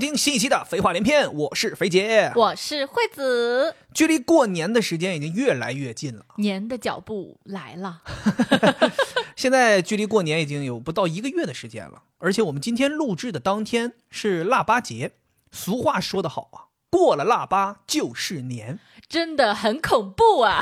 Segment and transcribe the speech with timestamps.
[0.00, 3.76] 听新一期的《废话连篇》，我是肥姐，我是惠子。
[3.92, 8.00] 距离过年的时间已经越来越近了，年的脚步来了。
[9.36, 15.12] 现在距离过年已经有不到一个月的时间了，而且我们今天录制的当天是腊八节。
[15.52, 18.78] 俗话说得好啊，过了腊八就是年，
[19.10, 20.60] 真的很恐怖啊。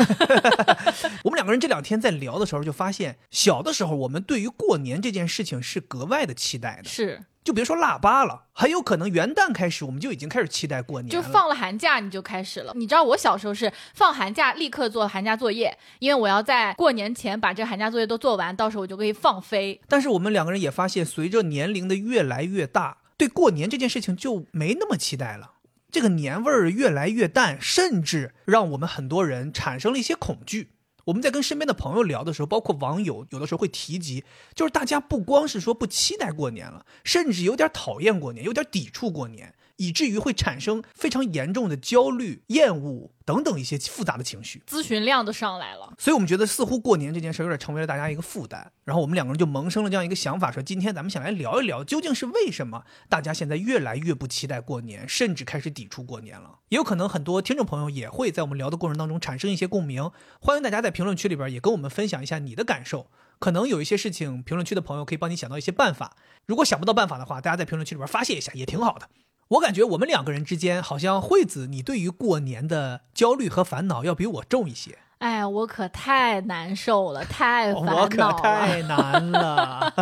[1.23, 6.88] 我们两个人这两天在聊的时候，就发现小的时候我们对于过年这件事情是格外的期待的。
[6.88, 12.73] 是，就别说腊八了，很有可能元旦开始我们就已经开始期待过年就放了寒假你就开始了。
[12.74, 19.79] 你知道我小时候是放寒假立刻做寒假作业，因为我要在过年前把这寒假作业都做完，到时候我就可以放飞。
[19.87, 25.51] 但是我们两个人也发现，随着年龄的越来越大，对过年这件事情就没那么期待了。
[25.90, 30.72] 这个年味儿越来越淡，甚至让我们很多人产生了一些恐惧。
[31.06, 39.54] 我们在跟身边的朋友聊的时候，包括网友，有的时候会提及，就是大家不光是说不期待过年了，甚至有点讨厌过年，有点抵触过年。
[39.79, 45.95] 以至于会产生非常严重的焦虑、厌恶等等一些复杂的情绪，咨询量都上来了。
[45.98, 48.71] 所以我们觉得似乎过年这件事有点成为了大家一个负担。
[48.84, 56.59] 然后我们两个人就萌生了这样一个想法，说今天咱们想来聊一聊，究竟是为什么大家现在越来越不期待过年，甚至开始抵触过年了？
[56.71, 60.10] 也有可能很多听众朋友也会在我们聊的过程当中产生一些共鸣。
[60.40, 63.10] 欢迎大家在评论区里边也跟我们分享一下你的感受。
[63.38, 66.16] 可能有一些事情，评论区的朋友可以帮你想到一些办法。
[66.47, 69.09] 如果想不到办法的话，大家在评论区里边发泄一下也挺好的。
[69.49, 74.99] 我感觉我们两个人之间，好像惠子，你对于过年的焦虑和烦恼要比我重一些。
[75.19, 79.93] 哎，我可太难受了，太烦恼了，我可太难了。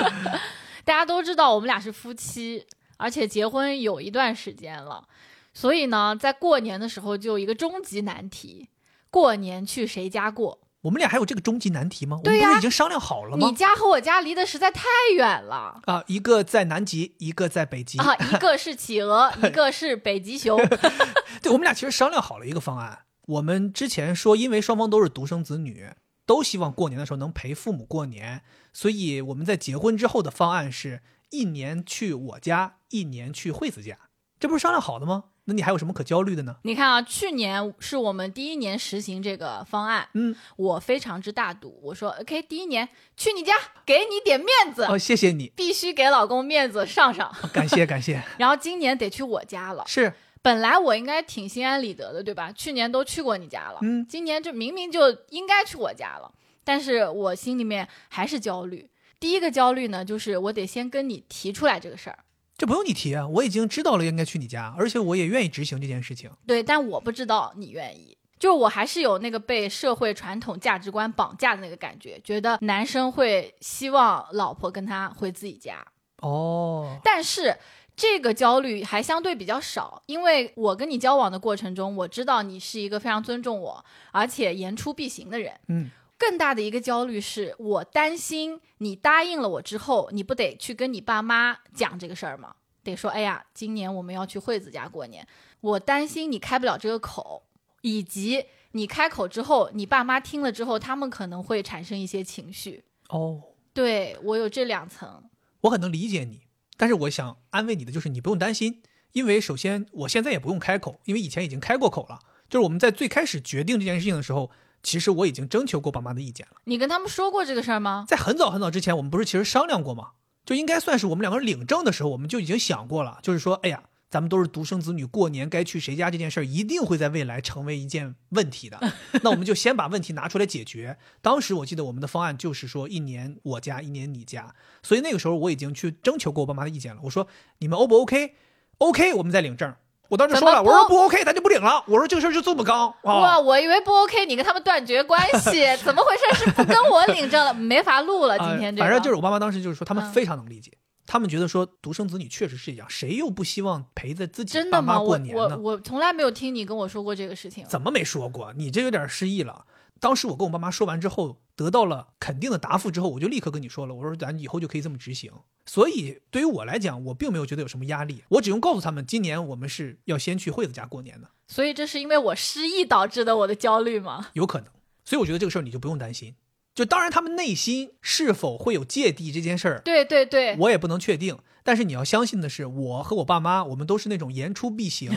[0.84, 5.06] 大家都知道我们俩是夫妻，而且结婚有一段时间了，
[5.52, 8.70] 所以呢，在过年的时候就有一个终极难题：
[9.10, 10.58] 过年去谁家过？
[10.82, 12.20] 我们俩还有这个终极难题吗？
[12.24, 13.48] 对呀，我们不是已经商量好了吗？
[13.48, 14.82] 你家和我家离得实在太
[15.14, 16.02] 远了啊！
[16.08, 18.16] 一个在南极，一个在北极啊！
[18.16, 20.58] 一个是企鹅， 一个是北极熊。
[21.40, 23.00] 对，我们俩其实商量好了一个方案。
[23.28, 25.90] 我们之前说，因为双方都是独生子女，
[26.26, 33.96] 都希望过年的时候能陪父母过年，所以我们在结婚之后的方案是一年去我家，一年去惠子家。
[34.40, 35.24] 这不是商量好的吗？
[35.44, 36.56] 那你还有什么可焦虑的呢？
[36.62, 43.52] 你看啊，去年是我们第一年实行这个方案，嗯，我非常之大度，我说 OK，第一年去你家，
[43.84, 48.22] 给你点面子哦，谢谢你，必须给老公面子上上，感谢感谢。
[48.38, 52.52] 然后今年得去我家了，是，本来我应该挺心安理得的，对吧？
[52.52, 56.32] 去年都去过你家了，嗯，今年这明明就应该去我家了，
[56.62, 58.88] 但是我心里面还是焦虑。
[59.18, 62.18] 第一个焦虑呢，就是我得先跟你提出来这个事儿。
[62.62, 66.30] 这不用你提啊，我已经知道了应该去你家，而且我也愿意执行这件事情。
[66.46, 75.84] 对，但我不知道你愿意，就是我还是有那个被社会传统价值观绑架的那个感觉，觉得男生会希望老婆跟他回自己家。
[76.18, 77.52] 哦，但是
[77.96, 85.52] 这个焦虑还相对比较少，因为我跟你交往的过程中，我知道你是一个非常尊重我，而且言出必行的人。
[85.66, 85.90] 嗯。
[86.22, 92.54] 更大的一个焦虑是我担心你答应了我之后，你不得去跟你爸妈讲这个事儿吗？
[92.84, 95.26] 得说，哎呀，今年我们要去惠子家过年，
[95.60, 97.42] 我担心你开不了这个口，
[97.80, 102.84] 以及你开口之后，你爸妈听了之后，他们可能会产生一些情绪。
[103.08, 103.42] 哦，
[103.74, 105.24] 对我有这两层，
[105.62, 106.42] 我很能理解你，
[106.76, 114.52] 但是我想安慰你的就是你不用担心，因为首先我现在也不用开口，因为以前已经开过口了，就是我们在最开始决定这件事情的时候。
[114.82, 116.56] 其实我已经征求过爸妈的意见了。
[116.64, 118.04] 你跟他们说过这个事儿吗？
[118.08, 120.10] 在很早很早之前，我们不是其实商量过吗？
[120.44, 123.20] 就应该算是我们两个人领证的时候，我们就已经想过了。
[123.22, 128.78] 就是说，哎呀，咱们都是独生子女，过年该去谁家这件事儿，一定会在未来成为一件问题的。
[129.22, 130.98] 那我们就先把问题拿出来解决。
[131.20, 134.52] 当时我记得我们的方案就是说，一年我家，一年你家。
[134.82, 137.00] 所以那个时候我已经去征求过我爸妈的意见了。
[137.04, 137.28] 我说，
[137.58, 139.72] 你们 O 不 OK？OK，我们再领证。
[140.12, 141.82] 我当时说了，我说不 OK，咱就不领了。
[141.86, 142.94] 我说这个事儿就这么刚。
[143.04, 146.44] 哇，我以为不 OK，你跟他们断绝关系， 怎么回事？
[146.44, 148.38] 是不跟我领证了，没法录了。
[148.38, 150.70] 今天这反正就是我爸妈当时就是说，他们非常能理解，
[151.06, 155.56] 他们觉得说独生子女确实是一样，谁又不希望陪在自己爸妈过年呢？
[155.56, 157.64] 我我从来没有听你跟我说过这个事情。
[157.66, 158.52] 怎么没说过？
[158.54, 159.64] 你这有点失忆了。
[159.98, 165.32] 当时我跟我爸妈说完之后，得到了肯定的答复之后，我就立刻跟你说了，我说咱以后就可以这么执行。
[165.64, 171.28] 所以对于我来讲，我并没有觉得有什么压力，我只用告诉他们，今年我们是要先去惠子家过年的。
[171.46, 174.30] 所以这是因为我失忆导致的我的焦虑吗？
[174.32, 174.68] 有可能。
[175.04, 176.34] 所以我觉得这个事儿你就不用担心。
[176.74, 181.38] 就当然他们内心是否会有芥蒂这件事儿，对对对，我也不能确定。
[181.64, 185.10] 但是你要相信的是，我和我爸妈，我们都是那种言出必行，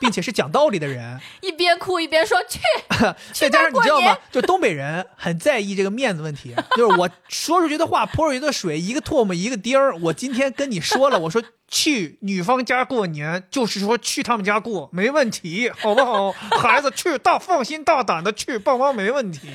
[0.00, 1.20] 并且是讲道理的人。
[1.42, 2.60] 一边哭一边说去，
[3.32, 4.16] 再加上你知道吗？
[4.30, 9.96] 就东北人很在意这个面子问题，就是我说出去的话泼出去的水，一个唾沫一个钉儿。
[9.98, 16.32] 我今天跟你说了，我说去女方家过年，就是说去他们家过，没问题，好不好？
[16.32, 19.48] 孩子去大放心大胆的去，爸妈没问题。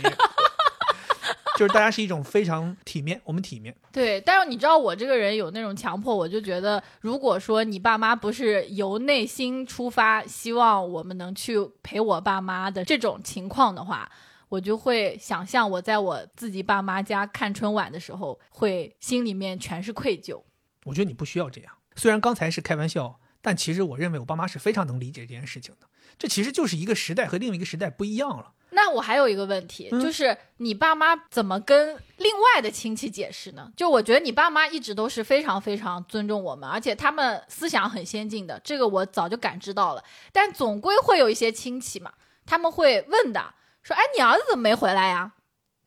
[1.57, 3.75] 就是大家是一种非常体面，我们体面。
[3.91, 14.11] 对，但是你知道我这个人有那种强迫，我就觉得，如果说你爸妈不是由内心出发，希望我们能去陪我爸妈的这种情况的话，
[14.49, 20.41] 我就会想象我在我自己爸妈家看春晚的时候，会心里面全是愧疚。
[20.85, 21.73] 我觉得你不需要这样。
[21.95, 25.87] 虽然刚才是开玩笑，但其实我认为我爸妈是非常能理解这件事情的。
[26.17, 28.53] 这其实就是一个时代和另一个时代不一样了。
[28.73, 33.71] 那我还有一个问题，嗯就是你爸妈怎么跟另外的亲戚解释呢？
[33.75, 40.03] 就我觉得你爸妈一直都是非常非常尊重我们，而且他们思想很先进的，这个我早就感知到了。
[40.31, 42.11] 但总归会有一些亲戚嘛，
[42.45, 45.33] 他们会问的，说：“哎，你儿子怎么没回来呀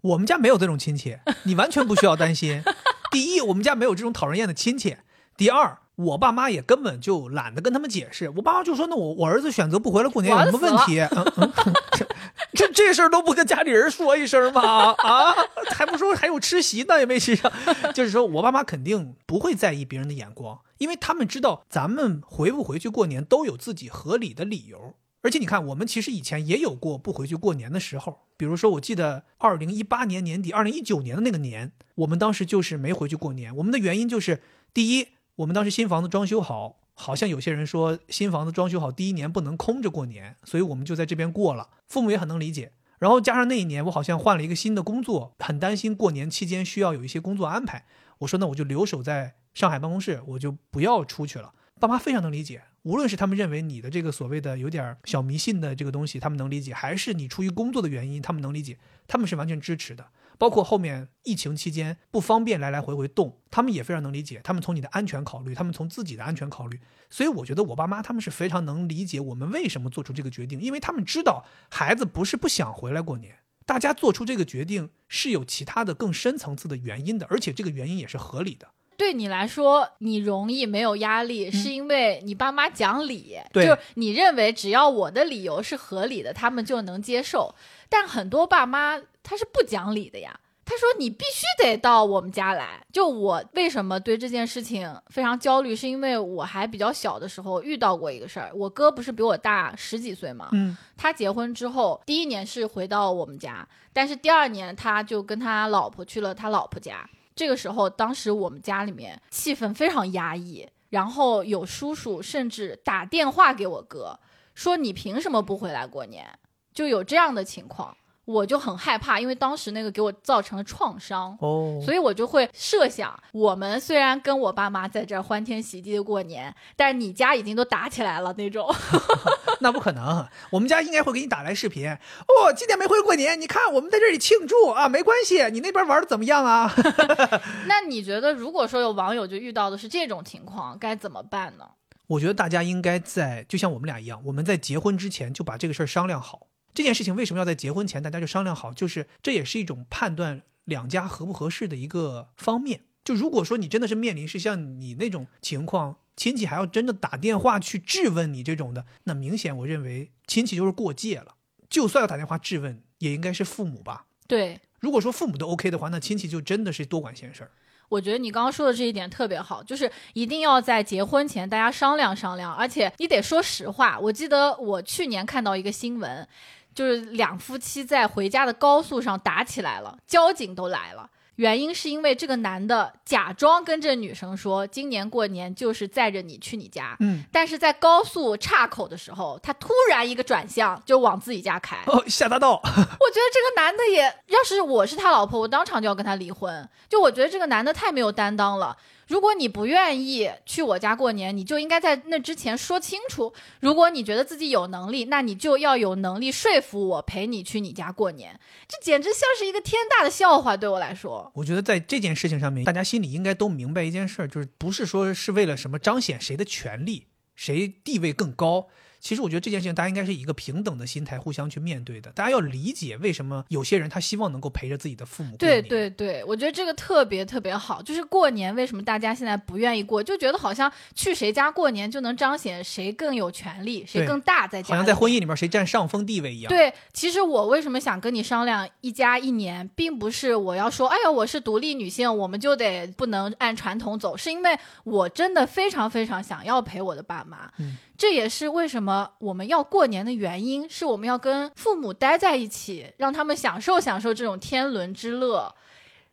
[0.03, 2.63] 我们家没有这种亲戚，你完全不需要担心。
[3.11, 4.97] 第一，我们家没有这种讨人厌的亲戚；
[5.37, 8.29] 第二，我爸妈也根本就懒得跟他们解释。
[8.37, 11.53] 我爸妈就说：“那我我儿子选择不回来过年有什么问题？”嗯嗯，
[12.57, 14.93] 这这事儿都不跟家里人说一声吗？
[14.99, 15.35] 啊，
[15.71, 17.53] 还不说还有吃席呢，也没吃上。
[17.95, 24.95] 就是说我爸妈肯定不会在意别人的眼光，因为他们知道咱们回不回去过年都有自己合理的理由。
[25.23, 33.55] 而且你看，我们其实以前也有过不回去过年的时候，比如说，我记得二零一八年年底、二零一九年的那个年，我们当时就是没回去过年。
[33.57, 34.41] 我们的原因就是，
[34.73, 41.69] 第一，我们当时新房子装修好，好像有些人说新房子装修好第一年不能空着过年，所以我们就在这边过了。
[41.87, 42.73] 父母也很能理解。
[42.99, 47.85] 然后加上那一年我好像换了一个新的工作，很担心过年期间需要有一些工作安排。
[48.19, 51.53] 我说那我就留守在上海办公室，我就不要出去了。
[51.79, 58.79] 爸妈非常能理解，无论是他们认为你的这个所谓的有点小迷信的这个东西，他们能理解，还是你出于工作的原因，他们能理解，
[59.09, 60.07] 他们是完全支持的。
[60.39, 64.41] 包括后面疫情期间不方便来来回回动，他们也非常能理解。
[64.45, 66.79] 他们从你的安全考虑，他们从自己的安全考虑，
[67.11, 87.55] 所以我觉得我爸妈他们是非常能理解我们为什么做出这个决定，因为他们知道孩子不是不想回来过年，大家做出这个决定是有其他的更深层次的原因的，而且这个原因也是合理的。？”对你来说，你容易没有压力，是因为你爸妈讲理，就是你认为只要我的理由是合理的，他们就能接受。
[87.89, 90.41] 但很多爸妈他是不讲理的呀。
[90.69, 98.51] 他说：“你必须得到我们家来。”就我为什么对这件事情非常焦虑，是因为我还比较小的时候遇到过一个事儿。
[98.53, 107.09] 我哥不是比我大十几岁嘛，嗯他结婚之后，第一年是回到我们家，但是第二年他就跟他老婆去了他老婆家。
[107.37, 114.19] 这个时候，当时我们家里面气氛非常压抑，然后有叔叔甚至打电话给我哥，
[114.55, 116.39] 说你凭什么不回来过年？
[116.73, 117.97] 就有这样的情况，
[118.27, 121.37] 我就很害怕，因为当时那个给我造成了创伤。
[121.41, 128.69] 哦，所以我就会设想，我们虽然跟我爸妈在这儿欢天喜地的过年，但是你家已经都打起来了那种。
[129.61, 131.89] 那不可能，我们家应该会给你打来视频。
[131.89, 136.71] 哦，今年没回过年，你看我们在这里庆祝啊，没关系，你那边玩的怎么样啊？
[137.67, 141.65] 那你觉得，如果说有网友就遇到的是这种情况，该怎么办呢？
[142.09, 146.49] 我觉得大家应该在，就像我们俩一样，我们在结婚之前就把这个事儿商量好。
[146.77, 148.71] 这件事情为什么要在结婚前大家就商量好？
[148.71, 152.83] 就是这也是一种判断两家合不合适的一个方面。
[153.03, 161.37] 就如果说你真的是面临是像你那种情况，亲戚还要真的打电话去质问你这种的，那明显我认为亲戚就是过界了。
[161.71, 164.05] 就算要打电话质问，也应该是父母吧。
[164.29, 167.51] 对，如果说父母都 OK 的话，那亲戚就真的是多管闲事儿。
[167.89, 173.99] 我觉得你刚刚说的这一点特别好，就是一定要在结婚前大家商量商量，而且你得说实话。
[173.99, 176.29] 我记得我去年看到一个新闻，
[176.77, 181.09] 就是两夫妻在回家的高速上打起来了，交警都来了。
[181.37, 191.79] 原因是因为这个男的假装跟这女生说，今年过年就是载着你去你家，嗯，但是在高速岔口的时候，他突然一个转向就往自己家开。
[191.87, 192.61] 哦，下大道。
[192.63, 196.69] 我觉得这个男的也，要是我是他老婆，我当场就要跟他离婚。
[196.89, 198.77] 就我觉得这个男的太没有担当了。
[199.07, 203.33] 如果你不愿意去我家过年，你就应该在那之前说清楚。
[203.61, 208.39] 如果你觉得自己有能力，那你就要有能力说服我陪你去你家过年。
[208.67, 211.31] 这简直像是一个天大的笑话，对我来说。
[211.35, 218.67] 我觉得在这件事情上面，大家心里应该都明白一件事儿，就是不是说是为了什么彰显谁的权利，谁地位更高。
[219.07, 222.11] 其实我觉得这件事情大家应该是以一个平等的心态互相去面对的。
[222.11, 225.69] 大家要理解为什么有些人他希望能够陪着自己的父母过对年。
[225.69, 227.81] 对对，我觉得这个特别特别好。
[227.81, 234.73] 就是过年为什么大家现在不愿意过，就觉得好像去谁家过年就能彰显谁更有权利，谁更大在家里。
[234.73, 236.49] 好像在婚姻里面谁占上风地位一样。
[236.49, 247.49] 对，其实我为什么想跟你商量一家一年，并不是我要说，哎呀，我是独立女性，我们就得不能按传统走，是因为我真的非常非常想要陪我的爸妈。
[247.59, 255.55] 嗯这也是为什么我们要过年的原因，是我们要跟父母待在一起，让他们享受享受这种天伦之乐。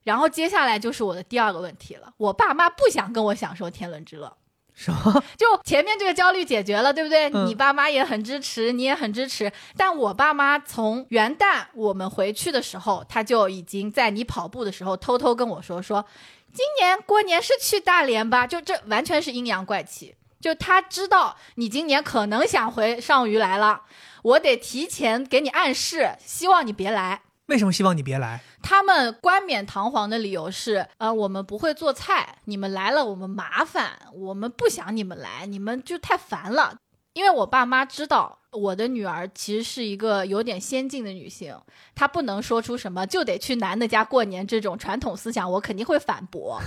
[0.04, 4.36] 然后接下来就是我的第二个问题了，我爸妈不想跟我享受天伦之乐。
[4.74, 5.24] 什么？
[5.38, 7.30] 就前面这个焦虑解决了，对不对？
[7.30, 9.52] 嗯你爸妈也很支持，你也很支持。
[9.78, 16.04] 但我爸妈从元旦我们回去的时候，他就已经在你跑步的时候偷偷跟我说说，
[16.52, 18.48] 今年过年是去大连吧？
[18.48, 20.16] 就这完全是阴阳怪气。
[20.44, 23.84] 就他知道你今年可能想回上虞来了，
[24.24, 27.22] 我得提前给你暗示，希望你别来。
[27.46, 28.42] 为什么希望你别来？
[28.62, 36.76] 他们冠冕堂皇的理由是，呃，我们不会做菜，你们来了我们麻烦，我们不想你们来，你们就太烦了。
[37.14, 41.56] 因为我爸妈知道我的女儿其实是一个有点先进的女性，
[41.96, 46.62] 她不能说出什么就得去男的家过年这种传统思想，我肯定会反驳。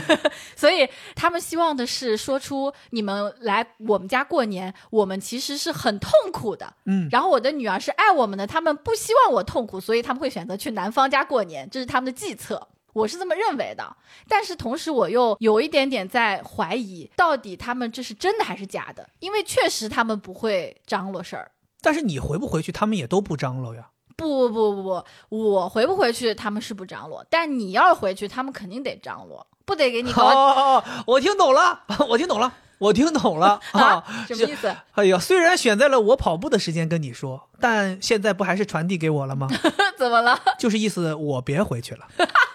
[0.56, 12.68] 所以他们希望的是说出你们来我们家过年，我们其实是很痛苦的，嗯，然后我的女儿是爱我们的，他们不希望我痛苦，所以他们会选择去男方家过年，这是他们的计策。
[12.96, 13.94] 我是这么认为的，
[14.26, 19.06] 但是同时我又有一点点在怀疑，到底他们这是真的还是假的？
[19.18, 21.50] 因为确实他们不会张罗事儿。
[21.82, 23.88] 但是你回不回去，他们也都不张罗呀。
[24.16, 34.04] 不不不不不，我回不回去他们是不张罗，但你要是回去，他们肯定得张罗，不得给你哦搞哦哦，我听懂了，我听懂了，我听懂了啊啊？
[34.26, 34.74] 什么意思？
[34.92, 39.48] 哎呀，虽然选在了我跑步的时间跟你说，但现在不还是传递给我了吗？
[39.98, 40.40] 怎么了？
[40.58, 42.06] 就是意思我别回去了，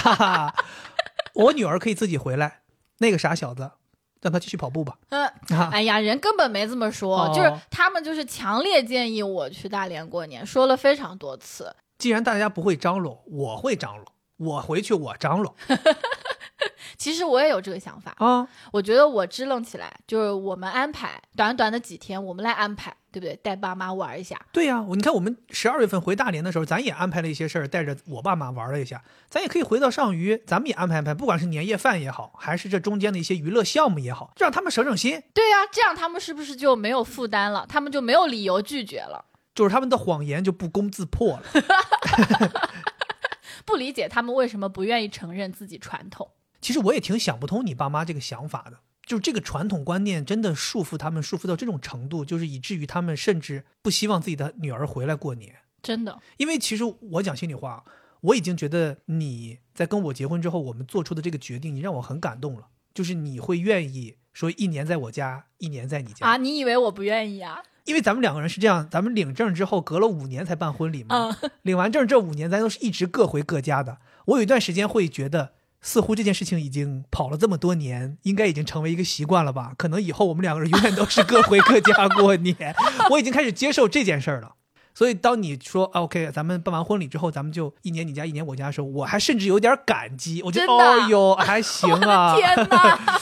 [0.00, 0.54] 哈哈，
[1.34, 2.62] 我女儿可以自己回来，
[2.98, 3.70] 那个傻小子，
[4.20, 4.98] 让他继续跑步吧。
[5.10, 5.26] 嗯，
[5.56, 11.74] 啊，哎呀，人根本没这么说，哦就是他们就是强烈建议我去大连过年，说了非常多次。
[11.98, 14.06] 既然大家不会张罗，我会张罗，
[14.38, 15.54] 我回去我张罗
[16.98, 18.46] 其实我也有这个想法，啊。
[18.72, 23.34] 我觉得我支棱起来，就是我们安排短短的几天，我们来安排，对不对？
[23.36, 24.38] 带爸妈玩一下。
[24.52, 29.02] 对呀、我你看我们十二月份回大连的时候，咱也安排了一些事儿，带着我爸妈玩了一下。
[29.28, 35.22] 咱也可以回到上虞，咱们也安排安排，不管是年夜饭也好，还是这中间的一些娱乐项目也好，让他们省省心。
[35.32, 37.66] 对呀、这样他们是不是就没有负担了？
[37.68, 39.24] 他们就没有理由拒绝了。
[39.54, 41.42] 就是他们的谎言就不攻自破了。
[43.66, 46.30] 不理解他们为什么不愿意承认自己传统。
[46.60, 55.56] 其实我也挺想不通你爸妈这个想法的，就是这个传统观念真的束缚他们，束缚到这种程度，就是以至于他们甚至不希望自己的女儿回来过年。
[55.82, 57.84] 真的，因为其实我讲心里话，
[58.20, 62.66] 我已经觉得你在跟我结婚之后，我们做出的这个决定，你让我很感动了。
[62.92, 67.62] 就是你会愿意说一年在我家，一年在你家啊，你以为我不愿意啊？
[67.86, 71.34] 因为咱们两个人是这样，咱们领证之后隔了五年才办婚礼嘛。
[71.40, 73.98] 嗯，领完证这五年，咱都是一直各回各家的。
[74.26, 79.72] 我有一段时间会觉得，似乎这件事情已经跑了这么多年，应该已经成为一个习惯了吧？
[79.78, 82.74] 可能以后我们两个人永远都是各回各家过年。
[83.10, 84.54] 我已经开始接受这件事儿了。
[84.92, 90.42] 所以当你说啊 OK，咱们办完婚礼之后，咱们就一年你家一年我家的时候，我还甚至有点感激。
[90.42, 92.34] 我觉得哦哟，还行啊。
[92.38, 93.18] 天哪！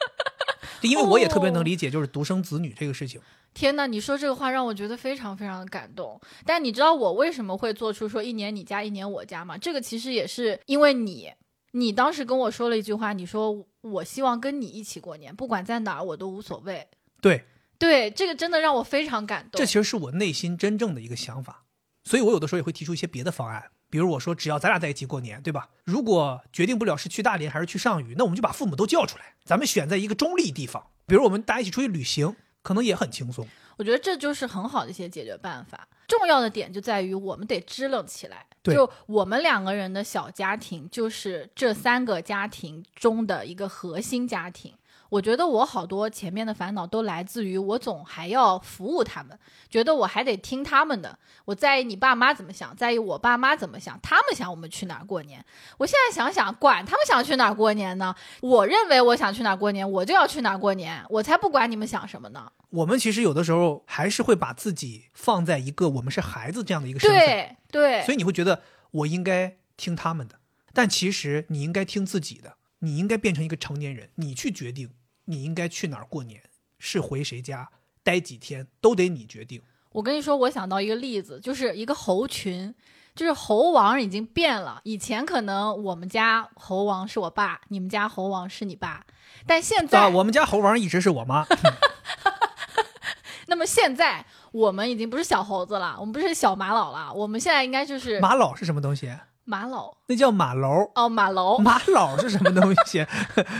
[0.82, 3.18] 因为我也特别能理解，就是独生子女这个事情。
[3.54, 6.20] 天呐，你说这个话让我觉得非常非常的感动。
[6.44, 9.56] 但你知道我为什么会做出说一年你家一年我家吗？
[9.56, 11.30] 这个其实也是因为你，
[11.76, 16.86] 你当时跟我说了一句话，你说我希望跟你一起过年，不管在哪儿我都无所谓。
[17.20, 17.44] 对，
[17.78, 19.58] 对，这个真的让我非常感动。
[19.58, 21.64] 这其实是我内心真正的一个想法，
[22.04, 25.68] 所以我有的时候也会提出一些别的方案，比如我说只要咱俩在一起过年，对吧？
[25.82, 33.48] 如果决定不了是去大连还是去上虞，那我们就把父母都叫出来，咱们选在一个中立地方，比如我们大家一起出去旅行，可能也很轻松。
[33.76, 35.88] 我觉得这就是很好的一些解决办法。
[36.06, 38.46] 重要的点就在于我们得支棱起来。
[38.64, 44.72] 对就我们两个人的小家庭，就是这三个家庭中的一个核心家庭。
[45.10, 49.38] 我觉得我好多前面的烦恼都来自于我总还要服务他们，
[49.70, 51.16] 觉得我还得听他们的。
[51.44, 55.44] 我在意你爸妈怎么想，在意我爸妈怎么想，他们想我们去哪儿过年。
[55.78, 58.12] 我现在想想，管他们想去哪儿过年呢？
[58.40, 62.50] 我认为我想去哪儿过年，我就要去哪儿过年，我才不管你们想什么呢。
[62.70, 68.62] 我们其实有的时候还是会把自己放在一个我们是孩子这样的一个身份，对对，所以你会觉得
[68.92, 70.38] 我应该听他们的，
[70.72, 74.90] 但其实你应该听自己的，你应该变成一个成年人，你去决定
[75.24, 76.44] 你应该去哪儿过年，
[76.78, 77.70] 是回谁家，
[78.04, 79.60] 待几天，都得你决定。
[79.90, 82.72] 我跟你说，我想到一个例子，就是一个猴群，
[83.16, 84.80] 就是猴王已经变了。
[84.84, 89.04] 以前可能我们家猴王是我爸，你们家猴王是你爸，
[89.46, 91.46] 但现在，啊，我们家猴王一直是我妈。
[93.46, 94.24] 那么现在
[94.54, 99.12] 我们已经不是小猴子了，我们不是小马老了，我们现在应该就是马老是什么东西？
[99.46, 100.88] 马老那叫马楼。
[100.94, 101.58] 哦，马楼。
[101.58, 103.04] 马老是什么东西？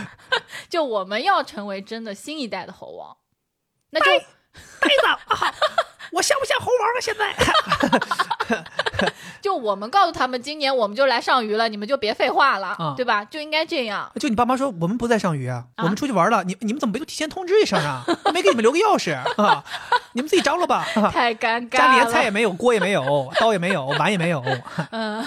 [0.69, 3.17] 就我们要成为真的新一代的猴王，
[3.91, 4.05] 那就
[4.79, 5.53] 呆子啊！
[6.13, 6.97] 我像不像猴王啊？
[7.01, 8.63] 现在
[9.41, 13.23] 就我们告诉他们，今年我们就来上鱼了，你们就别废话了，啊对吧？
[13.25, 14.11] 就应该这样。
[14.19, 16.43] 就你爸妈说我们不在上鱼啊，啊我们出去玩了。
[16.43, 18.03] 你你们怎么没有提前通知一声啊？
[18.33, 19.63] 没给你们留个钥匙啊？
[20.13, 20.85] 你们自己张罗吧。
[20.95, 24.43] 啊太尴尬了，家里连菜也没有，锅也没有， 刀也没有，碗也没有。
[24.91, 25.25] 嗯，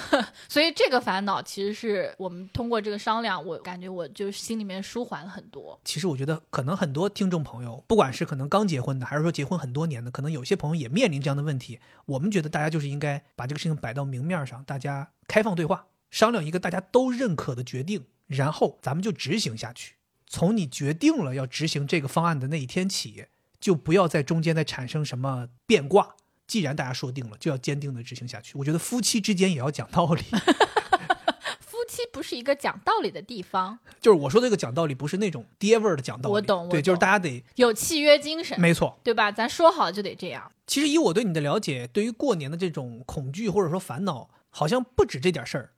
[0.49, 5.79] 所以这个烦恼其实是我们通过这个商量，我感觉我就心里面舒缓了很多。
[5.85, 11.79] 其实我觉得，可能很多听众朋友，不管是可能刚结婚的，还是说结婚很多年的，可能有些朋友也面临这样的问题。
[12.09, 19.97] 我们觉得大家就是应该把这个事情摆到明面上，大家开放对话，商量一个大家都认可的决定，然后咱们就执行下去。
[20.27, 23.27] 从你决定了要执行这个方案的那一天起，
[23.61, 26.17] 就不要在中间再产生什么变卦。
[26.47, 28.57] 既然大家说定了，就要坚定的执行下去。
[28.57, 30.23] 我觉得夫妻之间也要讲道理。
[31.61, 36.35] 夫妻不是一个讲道理的地方，就是我说的这个讲道理，不是那种爹味儿的讲道理。
[36.35, 38.99] 我懂我对，就是大家得有契约精神，没错。
[39.05, 39.31] 对吧？
[39.31, 40.51] 咱说好就得这样。
[40.69, 45.73] 其实以我对你的了解，对于过年的这种恐惧或者说烦恼，好像不止这点事儿。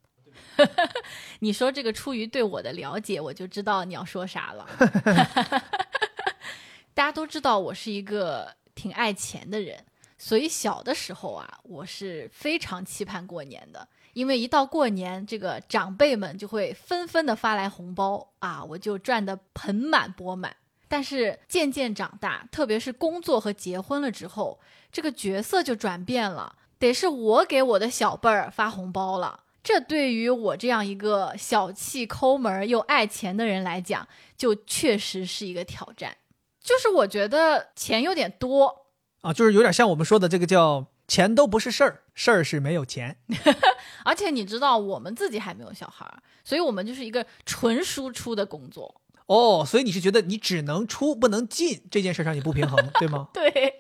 [1.39, 4.69] 你说这个出于对我的了解，我就知道你要说啥了。
[6.93, 9.85] 大家都知道我是一个挺爱钱的人，
[10.19, 13.89] 所以小的时候啊，我是非常期盼过年的。
[14.13, 20.57] 因为一到过年，这个长辈们就会纷纷的发来红包啊，我就赚得盆满钵满。
[20.91, 24.59] 但是渐渐长大，特别是工作和结婚了之后，
[24.91, 29.45] 这个角色就转变了，得是我给我的小辈儿发红包了。
[29.63, 36.17] 这对于我这样一个小气抠门儿又爱钱的人来讲，就确实是一个挑战。
[36.61, 38.87] 就是我觉得钱有点多，
[39.21, 43.17] 啊，就是有点像我们说的这个叫钱都不是事儿，事儿是没有钱。
[44.05, 49.00] 而且你知道我们自己还没有小孩儿，所以我们就是一个纯输出的工作。
[49.31, 53.29] 哦，所以你是觉得你只能出不能进这件事上你不平衡， 对吗？
[53.33, 53.75] 对，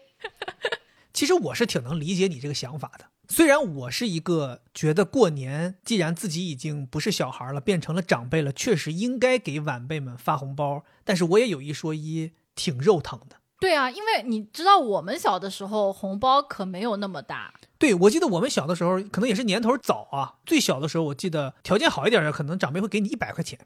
[1.12, 3.06] 其实我是挺能理解你这个想法的。
[3.28, 13.38] 虽然我是一个觉得过年既然自己已经不是小孩了，变成了长辈了，确实应该给晚辈们发红包，但是我也有一说一，挺肉疼的。
[13.58, 20.36] 对啊，因为你知道我们小的时候红包可没有那么大，对，我记得我们小的时候，可能也是年头早啊。
[20.46, 23.58] 最小的时候，我记得条件好一点的，可能长辈会给你一百块钱，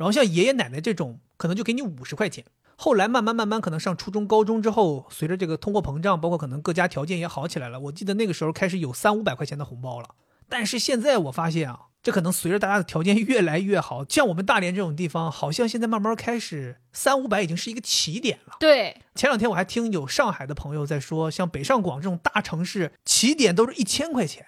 [0.00, 2.42] 然后像爷爷奶奶这种，可能就给你五十块钱。
[2.74, 10.14] 后来慢慢慢慢，可能上初中、高中之后，随着这个通货膨胀，包括可能各家条件也好起来了，我记得那个时候开始有三五百块钱的红包了。
[10.48, 18.56] 但是现在我发现啊，这可能随着大家的条件越来越好，像我们大连这种地方，好像现在慢慢开始三五百已经是一个起点了。
[18.58, 24.46] 对，前两天我还听有上海的朋友在说，像北上广这种大城市，起点都是一千块钱，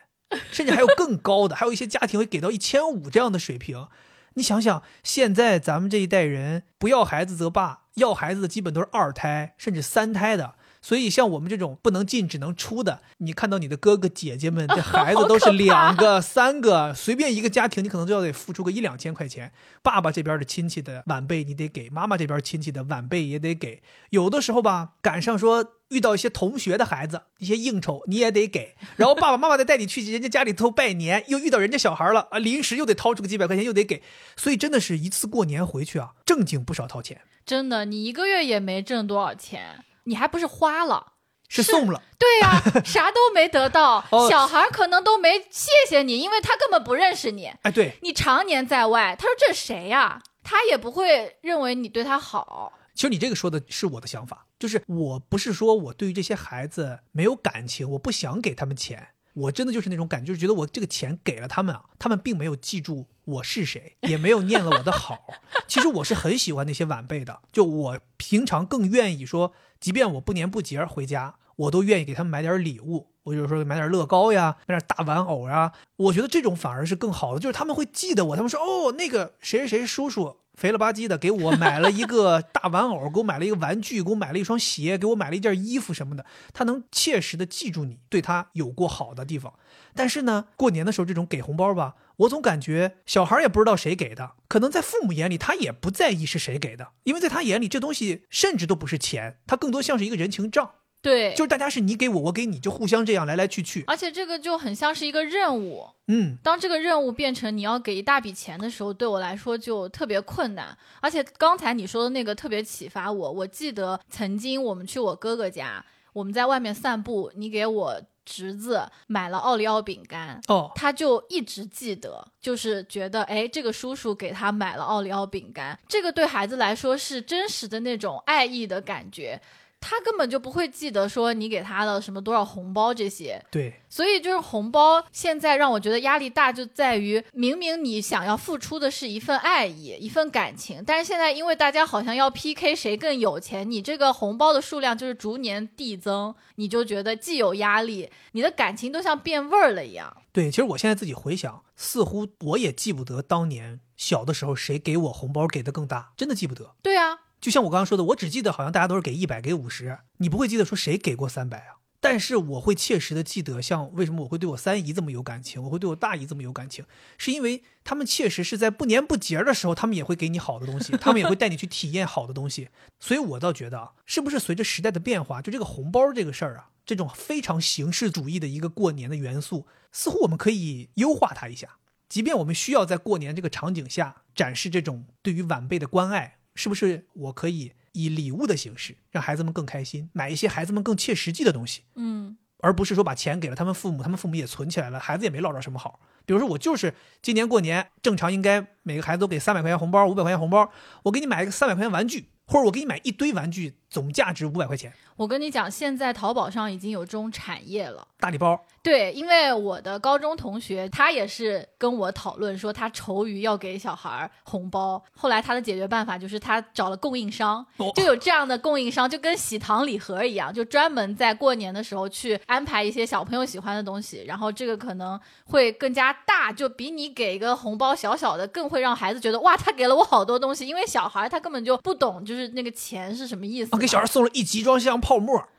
[0.51, 3.87] 甚至还有更高的，还有一些家庭会给到一千五这样的水平。
[4.35, 10.55] 你想想，现在咱们这一代人不要孩子则罢，要孩子的基本都是二胎甚至三胎的。
[10.85, 19.53] 所以像我们这种不能进只能出的，你看到你的哥哥姐姐们，这 孩子都是两个、三个，随便一个家庭，你可能就要得付出个一两千块钱。
[19.81, 23.81] 爸爸这边的亲戚的晚辈你得给，妈妈这边亲戚的晚辈也得给。
[24.11, 28.75] 有的时候吧，赶上说遇到一些同学的孩子，一些应酬你也得给。
[28.97, 34.03] 然后爸爸妈妈再带你去人家家里头拜年， 又遇到人家小孩了啊，临时又得掏出个几百块钱又得给。
[34.37, 41.13] 所以真的是一次过年回去啊，正经不少掏钱，真的，你一个月也没挣多少钱，你还不是花了。
[41.55, 42.01] 是送了。
[42.19, 47.45] 对呀、 啥都没得到，哦小孩可能都没谢谢你，因为他根本不认识你。
[47.61, 52.73] 哎，对，你常年在外，他说这谁呀、他也不会认为你对他好。
[52.95, 65.27] 其实你这个说的是我的想法，就是我不是说我对于这些孩子没有感情，我不想给他们钱，我真的就是那种感觉，就是觉得我这个钱给了他们啊，他们并没有记住我是谁，也没有念了我的好。
[65.67, 73.09] 其实我是很喜欢那些晚辈的，就我平常更愿意说，即便我不年不节回家，我都愿意给他们买点礼物。
[73.25, 89.55] 我有时候买点乐高呀，买点大玩偶呀，我觉得这种反而是更好的，就是他们会记得我，他们说哦，那个谁谁谁叔叔肥了吧唧的给我买了一个大玩偶，给我买了一个玩具，给我买了一双鞋，给我买了一件衣服什么的，他能切实的记住你对他有过好的地方。
[89.95, 100.73] 但是呢，过年的时候这种给红包吧，我总感觉小孩也不知道谁给的，可能在父母眼里他也不在意是谁给的，因为在他眼里这东西甚至都不是钱，它更多像是一个人情账。
[101.03, 103.83] 对，就是大家是你给我，我给你，就互相这样来来去去。
[103.89, 105.85] 而且这个就很像是一个任务。
[106.07, 110.77] 嗯，当这个任务变成你要给一大笔钱的时候，对我来说就特别困难。
[111.01, 113.33] 而且刚才你说的那个特别启发我。
[113.33, 129.41] 我记得曾经我们去我哥哥家，我们在外面散步，你给我侄子买了奥利奥饼干，哦，他就一直记得，就是觉得哎，这个叔叔给他买了奥利奥饼干，这个对孩子来说是真实的那种爱意的感觉。
[129.83, 150.17] 他根本就不会记得说你给他的什么多少红包这些，对，所以就是红包现在让我觉得压力大，就在于明明你想要付出的是一份爱意、一份感情，但是现在因为大家好像要 PK 谁更有钱，你这个红包的数量就是逐年递增，你就觉得既有压力，你的感情都像变味儿了一样。
[150.33, 156.77] 对，其实我现在自己回想，似乎我也记不得当年小的时候谁给我红包给的更大，真的记不得。
[156.83, 157.19] 对啊。
[157.43, 161.83] 就像我刚刚说的，我只记得好像大家都是给一百、给五十，你不会记得说谁给过三百啊。
[161.99, 166.85] 但是我会切实的记得，像为什么我会对我三姨这么有感情，我会对我大姨这么有感情，
[167.19, 172.69] 是因为他们确实是在不年不节的时候，他们也会给你好的东西，他们也会带你去体验好的东西。
[173.01, 181.79] 所以我倒觉得啊，是不是随着时代的变化，就这个红包这个事儿啊，这种非常形式主义的一个过年的元素，似乎我们可以优化它一下。
[182.09, 186.37] 即便我们需要在过年这个场景下展示这种对于晚辈的关爱。
[186.55, 191.83] 是不是我可以以礼物的形式让孩子们更开心，买一些孩子们更切实际的东西？
[191.95, 196.01] 嗯，而不是说把钱给了他们父母，他们父母也存起来了，孩子也没捞着什么好。
[196.25, 200.71] 比如说我就是今年过年，正常应该每个孩子都给三百块钱红包，五百块钱红包，
[201.03, 204.91] 我给你买一个三百块钱玩具，或者我给你买一堆玩具，总价值五百块钱。
[205.17, 208.59] 我跟你讲，现在淘宝上已经有这种产业了，大礼包。
[208.83, 215.01] 对，因为我的高中同学，他也是跟我讨论说，他愁于要给小孩红包。
[215.15, 224.25] 后来他的解决办法就是他找了供应商，就有这样的供应商，就跟喜糖礼盒一样，就专门在过年的时候去安排一些小朋友喜欢的东西。
[224.27, 230.67] 然后这个可能会更加大，就比你给一个红包小小的，更会让孩子觉得哇，他给了我好多东西。
[230.67, 233.82] 因为小孩他根本就不懂，就是那个钱是什么意思。
[233.83, 235.47] 给小孩送了一集装箱泡沫。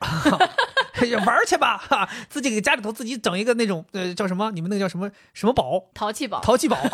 [1.26, 4.50] 玩去吧，哈，自己给家里头自己整一个那种呃叫什么？
[4.52, 5.84] 你们那个叫什么什么宝？
[5.92, 6.40] 淘气宝。
[6.40, 6.78] 淘气宝。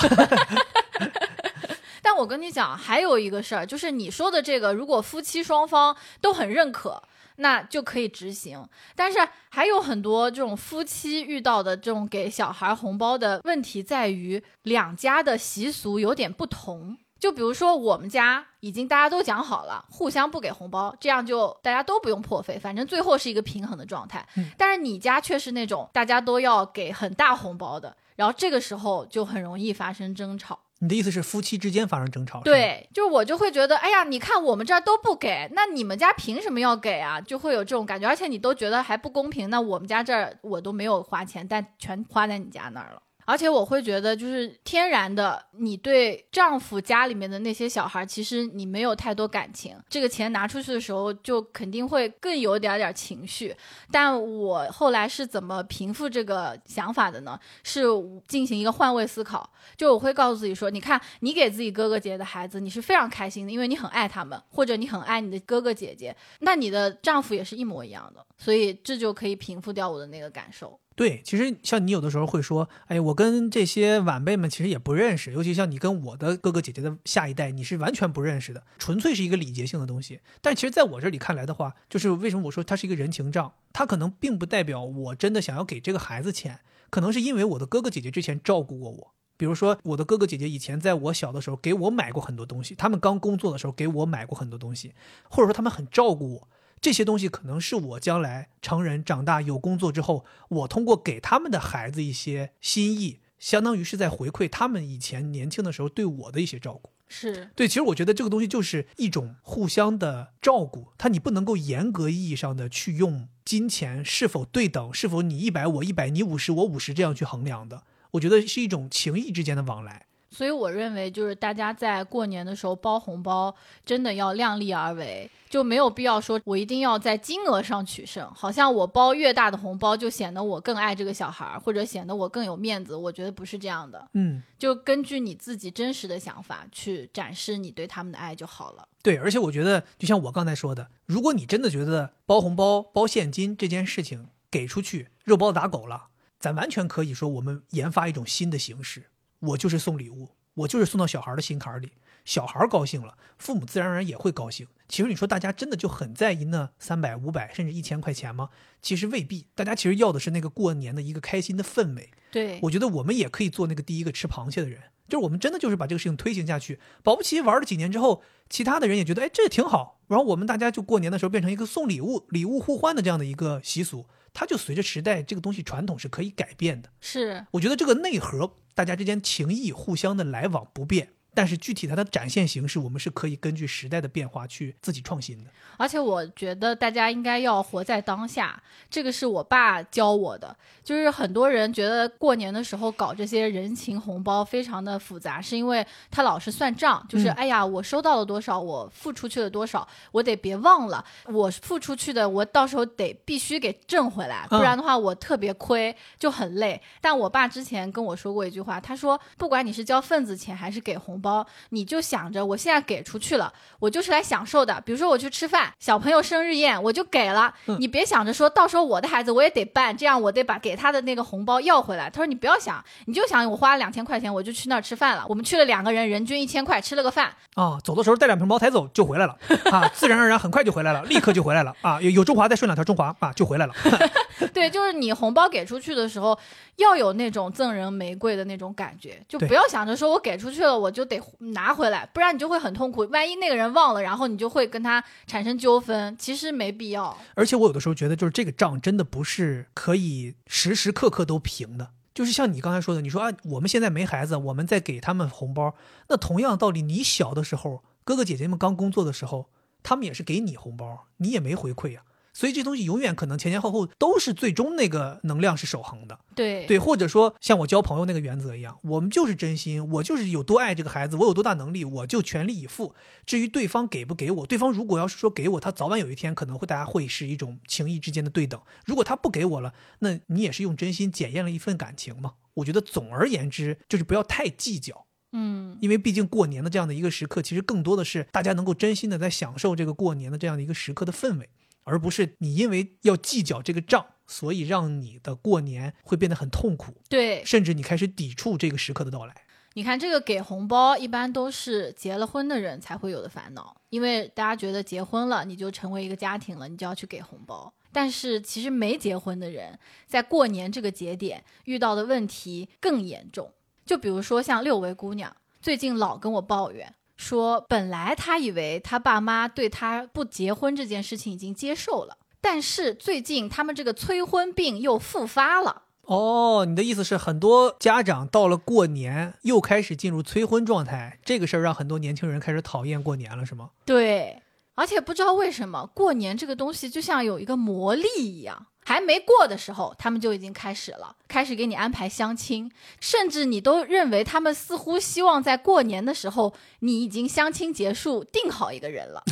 [2.02, 7.00] 但我跟你讲，还有一个事儿，就是你说的这个，如果夫妻双方都很认可，
[7.36, 8.66] 那就可以执行。
[8.96, 9.18] 但是
[9.50, 16.98] 还有很多这种夫妻遇到的这种给小孩红包的问题，在于两家的习俗有点不同。
[17.20, 24.26] 就比如说，我们家已经大家都讲好了，互相不给红包，这样就大家都不用破费，反正最后是一个平衡的状态。
[24.56, 30.58] 但是你家却是那种大家都要给很大红包的，然后这个时候就很容易发生争吵。
[30.82, 32.40] 你的意思是夫妻之间发生争吵？
[32.40, 37.20] 对，就是我就会觉得，哎呀，你看我们这儿都不给，那你们家凭什么要给啊？
[37.20, 43.02] 就会有这种感觉，而且你都觉得还不公平，那我们家这儿我都没有花钱，但全花在你家那儿了。
[43.24, 49.76] 而且我会觉得，就是天然的，你对丈夫家里面的那些小孩，其实你没有太多感情。
[49.88, 53.54] 这个钱拿出去的时候，就肯定会更有点点情绪。
[53.90, 57.38] 但我后来是怎么平复这个想法的呢？
[57.62, 57.84] 是
[58.26, 70.78] 进行一个换位思考，就我会告诉自己说：，你看，你给自己哥哥姐姐的孩子，你是非常开心的，因为你很爱他们，或者你很爱你的哥哥姐姐，那你的丈夫也是一模一样的，所以这就可以平复掉我的那个感受。
[71.00, 80.20] 对，其实像你有的时候会说，哎，我跟这些晚辈们其实也不认识，尤其像你跟我的哥哥姐姐的下一代，你是完全不认识的，纯粹是一个礼节性的东西。
[80.42, 86.60] 但其实在我这里看来的话，就是为什么我说它是一个人情账，它可能并不代表我真的想要给这个孩子钱，
[86.90, 94.92] 可能是因为我的哥哥姐姐之前照顾过我，比如说我的哥哥姐姐以前在我小的时候给我买过很多东西，他们刚工作的时候给我买过很多东西，
[95.30, 96.48] 或者说他们很照顾我。
[96.80, 106.90] 这些东西可能是我将来成人长大有工作之后，我通过给他们的孩子一些心意，相当于是在回馈他们以前年轻的时候对我的一些照顾。
[107.12, 117.82] 是对，其实我觉得这个东西就是一种互相的照顾，它你不能够严格意义上的去用金钱是否对等，是否你一百我一百你五十我五十这样去衡量的。
[118.12, 120.06] 我觉得是一种情谊之间的往来。
[120.30, 132.94] 所以我认为，就是大家在过年的时候包红包，真的要量力而为，就没有必要说我一定要在金额上取胜，好像我包越大的红包就显得我更爱这个小孩，或者显得我更有面子。
[132.94, 138.86] 我觉得不是这样的，嗯，就根据你自己真实的想法去展示你对他们的爱就好了。
[139.02, 149.06] 对，而且我觉得，就像我刚才说的，如果你真的觉得包红包、包现金这件事情给出去肉包子打狗了，咱完全可以说我们研发一种新的形式。
[149.40, 151.92] 我就是送礼物，我就是送到小孩的心坎里。
[152.24, 154.66] 小孩高兴了，父母自然而然也会高兴。
[154.88, 158.50] 其实你说大家真的就很在意那三百、五百甚至一千块钱吗？
[158.82, 162.10] 其实未必，大家其实要的是那个过年的一个开心的氛围。
[162.30, 176.90] 对，我觉得我们也可以做那个第一个吃螃蟹的人，就是我们真的就是把这个事情推行下去，保不齐玩了几年之后，其他的人也觉得哎这也挺好，然后我们大家就过年的时候变成一个送礼物、礼物互换的这样的一个习俗，它就随着时代这个东西传统是可以改变的。
[177.00, 185.50] 是我觉得这个内核，大家之间情谊互相的来往不变，但是具体它的展现形式，我们是可以根据时代的变化去自己创新的。
[185.76, 190.54] 而且我觉得大家应该要活在当下，这个是我爸教我的。
[190.82, 206.80] 就是很多人觉得过年的时候搞这些人情红包非常的复杂，是因为他老是算账，就是、嗯哎呀，我收到了多少，我付出去了多少，我得别忘了，我付出去的，我到时候得必须给挣回来，嗯不然的话我特别亏，就很累。
[207.00, 214.80] 但我爸之前跟我说过一句话，他说，不管你是交份子钱还是给红包，你就想着我现在给出去了，我就是来享受的。
[214.84, 222.08] 比如说我去吃饭，小朋友生日宴，我就给了，嗯你别想着说到时候我的孩子我也得办，这样我得把给他的那个红包要回来。
[222.08, 225.24] 他说你不要想，你就想我花了两千块钱，我就去那儿吃饭了。
[225.28, 227.32] 我们去了两个人，人均一千块，吃了个饭。
[227.54, 229.36] 啊，走的时候带两瓶茅台走就回来了
[229.70, 233.74] 啊，自然而然很快就回来了，立刻就回来了啊，有有中华再顺两条中华啊就回来了。
[234.52, 236.38] 对，就是你红包给出去的时候，
[236.76, 243.06] 要有那种赠人玫瑰的那种感觉，就不要想着说我给出去了，我就得拿回来，不然你就会很痛苦。
[243.10, 247.16] 万一那个人忘了，然后你就会跟他产生纠纷，其实没必要。
[247.34, 251.90] 而且我有的时候觉得，就是这个账真的不是可以时时刻刻都平的。
[252.12, 255.74] 就是像你刚才说的，你说啊，我们现在没孩子，我们在给他们红包，
[256.08, 259.48] 那同样道理，你小的时候，哥哥姐姐们刚工作的时候，
[259.82, 262.02] 他们也是给你红包，你也没回馈呀、
[262.40, 266.18] 所以这东西永远可能前前后后都是最终那个能量是守恒的。
[266.34, 272.94] 对对，或者说像我交朋友那个原则一样，我们就是真心，我就是有多爱这个孩子，我有多大能力，我就全力以赴。
[273.26, 278.58] 至于对方给不给我，对方如果要是说给我，他早晚有一天可能会大家会是一种情谊之间的对等。
[278.86, 282.32] 如果他不给我了，那你也是用真心检验了一份感情嘛。
[282.54, 285.04] 我觉得总而言之，就是不要太计较。
[285.32, 291.48] 嗯，因为毕竟过年的这样的一个时刻，其实更多的是大家能够真心的在享受这个过年的这样的一个时刻的氛围，
[291.90, 296.94] 而不是你因为要计较这个账，所以让你的过年会变得很痛苦。
[297.08, 299.34] 对，甚至你开始抵触这个时刻的到来。
[299.74, 307.72] 你看这个给红包，一般都是结了婚的人才会有的烦恼，因为大家觉得结婚了你就成为一个家庭了，你就要去给红包。
[307.92, 313.52] 但是其实没结婚的人，在过年这个节点遇到的问题更严重。
[313.84, 325.82] 就比如说像六位姑娘，最近老跟我抱怨说，本来他以为他爸妈对他不结婚这件事情已经接受了，但是最近他们这个催婚病又复发了。
[326.06, 333.70] 哦，你的意思是很多家长到了过年又开始进入催婚状态，这个事儿让很多年轻人开始讨厌过年了，是吗？
[333.84, 334.39] 对，
[334.80, 349.22] 而且不知道为什么过年这个东西就像有一个魔力一样，还没过的时候，他们就已经开始了，开始给你安排相亲，甚至你都认为他们似乎希望在过年的时候，你已经相亲结束，定好一个人了。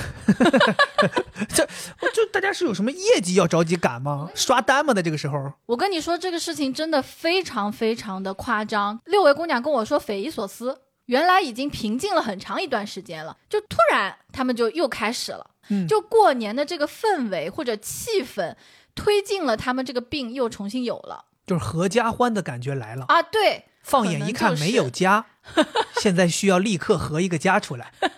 [1.48, 1.66] 这
[2.12, 4.30] 就大家是有什么业绩要着急赶吗？
[4.34, 4.92] 刷单吗？
[4.92, 5.50] 在这个时候？
[5.64, 9.00] 我跟你说，这个事情真的非常非常的夸张。
[9.06, 15.50] 六位姑娘跟我说匪夷所思，原来已经平静了很长一段时间了，就突然他们就又开始了。
[15.70, 18.54] 嗯就过年的这个氛围或者气氛，
[18.94, 23.04] 推进了他们这个病又重新有了就是合家欢的感觉来了。
[23.08, 23.22] 啊！
[23.22, 25.26] 对，放眼一看没有家，
[26.00, 27.92] 现在需要立刻合一个家出来。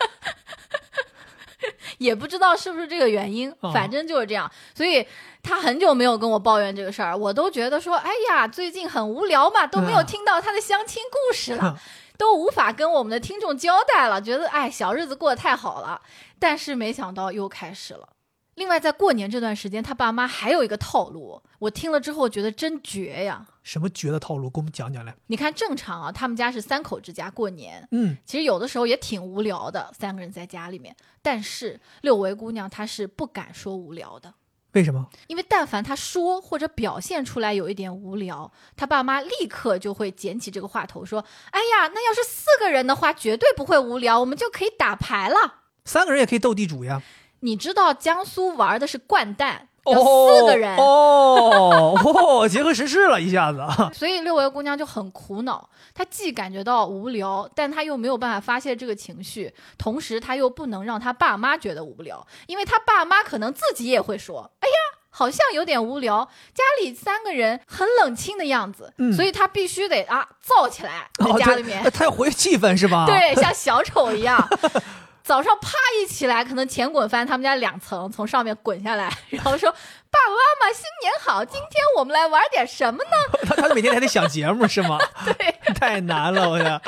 [1.98, 4.50] 也不知道是不是这个原因，哦反正就是这样。
[4.74, 5.06] 所以
[5.42, 11.78] 他很久没有跟我抱怨这个事儿，我都觉得说，哎呀，最近很无聊嘛，都没有嗯听到他的相亲故事了。
[12.20, 16.02] 都无法跟我们的听众交代了，觉得哎，小日子过得太好了。
[16.38, 18.10] 但是没想到又开始了。
[18.56, 23.46] 另外，在过年这段时间，他爸妈还有一个套路，我听了之后觉得真绝呀。
[23.62, 24.50] 什么绝的套路？
[24.50, 25.16] 给我们讲讲来。
[25.28, 30.94] 你看，正常啊，他们家是三口之家过年，嗯，其实有的时候也挺无聊的，三个人在家里面。
[31.22, 34.34] 但是六维姑娘她是不敢说无聊的，
[34.72, 35.08] 为什么？
[35.26, 45.62] 因为但凡他说或者表现出来有一点无聊，他爸妈立刻就会捡起这个话头说：“哎呀，那要是四个人的话，绝对不会无聊，我们就可以打牌了。
[45.84, 47.02] 三个人也可以斗地主呀。”
[47.42, 50.76] 你知道江苏玩的是掼蛋，要哦，四个人。
[50.76, 53.60] 哦哦，结合时事了一下子。
[53.94, 64.74] 所以六维姑娘就很苦恼，她既感觉到无聊，但她又没有办法发泄这个情绪，同时她又不能让她爸妈觉得无聊，因为她爸妈可能自己也会说：“哎呀，
[65.10, 74.46] 好像有点无聊，家里三个人很冷清的样子，嗯所以他必须得啊燥起来，哦在家里面，对他要活跃气氛是吧？，对，像小丑一样。
[75.22, 79.70] 早上啪一起来，可能前滚翻他们家两层，从上面滚下来，然后说
[80.10, 81.44] ：“爸爸妈妈，新年好！
[81.44, 84.98] 今天我们来玩点什么呢 他他每天还得想节目是吗？
[85.24, 86.80] 对，太难了，我的。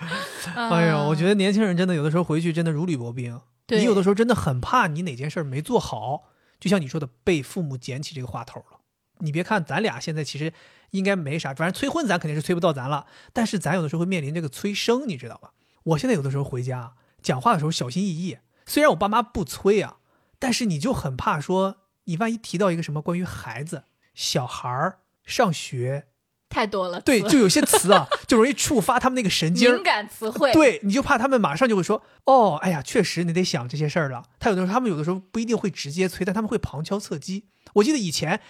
[0.54, 3.40] 哎呦，我觉得得年轻人真的有的时候回去真的如履薄冰。
[3.66, 6.24] 对你有的时候真的很怕你哪件事儿没做好，
[6.58, 8.80] 就像你说的，被父母捡起这个话头了。
[9.18, 10.52] 你别看咱俩现在其实
[10.90, 15.50] 应该没啥，反正催婚咱肯定是催不到咱了，但是咱有的时候会面临这个催生，你知道吧？
[15.84, 19.98] 我现在有的时候回家讲话的时候小心翼翼，虽然我爸妈不催啊，
[20.38, 26.06] 但是你就很怕说你万一提到一个什么关于孩子、小孩儿上学，
[26.48, 29.82] 太多了，对，就有些词啊， 就容易触发他们那个神经敏。
[29.82, 34.24] 感词汇，对，你就怕他们马上就会说，哦，哎呀，确实你得想这些事儿了。
[34.38, 37.46] 他有的时候，他们有的时候不一定会直接催，但他们会旁敲侧击。
[37.74, 38.40] 我记得以前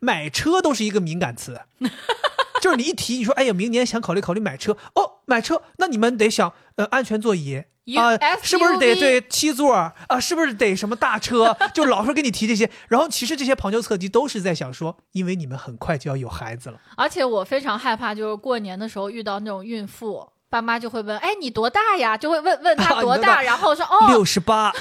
[0.00, 1.62] 买车都是一个敏感词，
[2.60, 7.64] 就是你一提，你说，哎呀，明年想考虑考虑买车，哦，买车，那你们得想，呃，安全座椅。
[7.94, 10.18] 啊、是不是得对七座儿啊？
[10.18, 11.56] 是不是得什么大车？
[11.72, 24.72] 就老是跟你提这些，然后其实这些旁敲侧击都是在想说，因为你们很快就要有孩子了，而且我非常害怕，就是过年的时候遇到那种孕妇，爸妈就会问：“哎，你多大呀？”就会问问他多大，你多大然后说：“哦，六十八，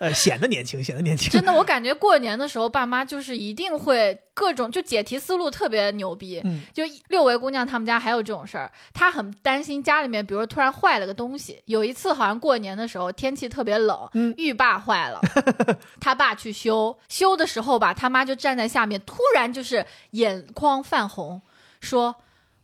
[0.00, 1.30] 呃，显得年轻，显得年轻。
[1.30, 6.40] 真的，我感觉过年的时候，爸妈就是一定会各种就解题思路特别牛逼。
[6.44, 11.62] 嗯就六维姑娘他们家还有这种事儿，她很担心家里面，比如说突然坏了个东西。
[11.66, 15.20] 有一次好像过年的时候天气特别冷，嗯浴霸坏了，
[16.00, 21.40] 他爸去修，修的时候吧，他妈就站在下面，突然就是眼眶泛红，
[21.80, 22.16] 说。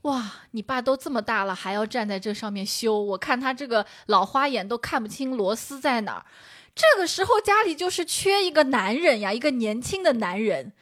[0.07, 3.01] 哇，你爸都这么大了，还要站在这上面修？
[3.01, 6.27] 我看他这个老花眼都看不清螺丝在哪儿。
[6.77, 10.73] 这个时候家里就是缺一个男人呀，一个年轻的男人。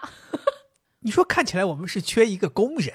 [1.01, 2.95] 你说看起来我们是缺一个工人，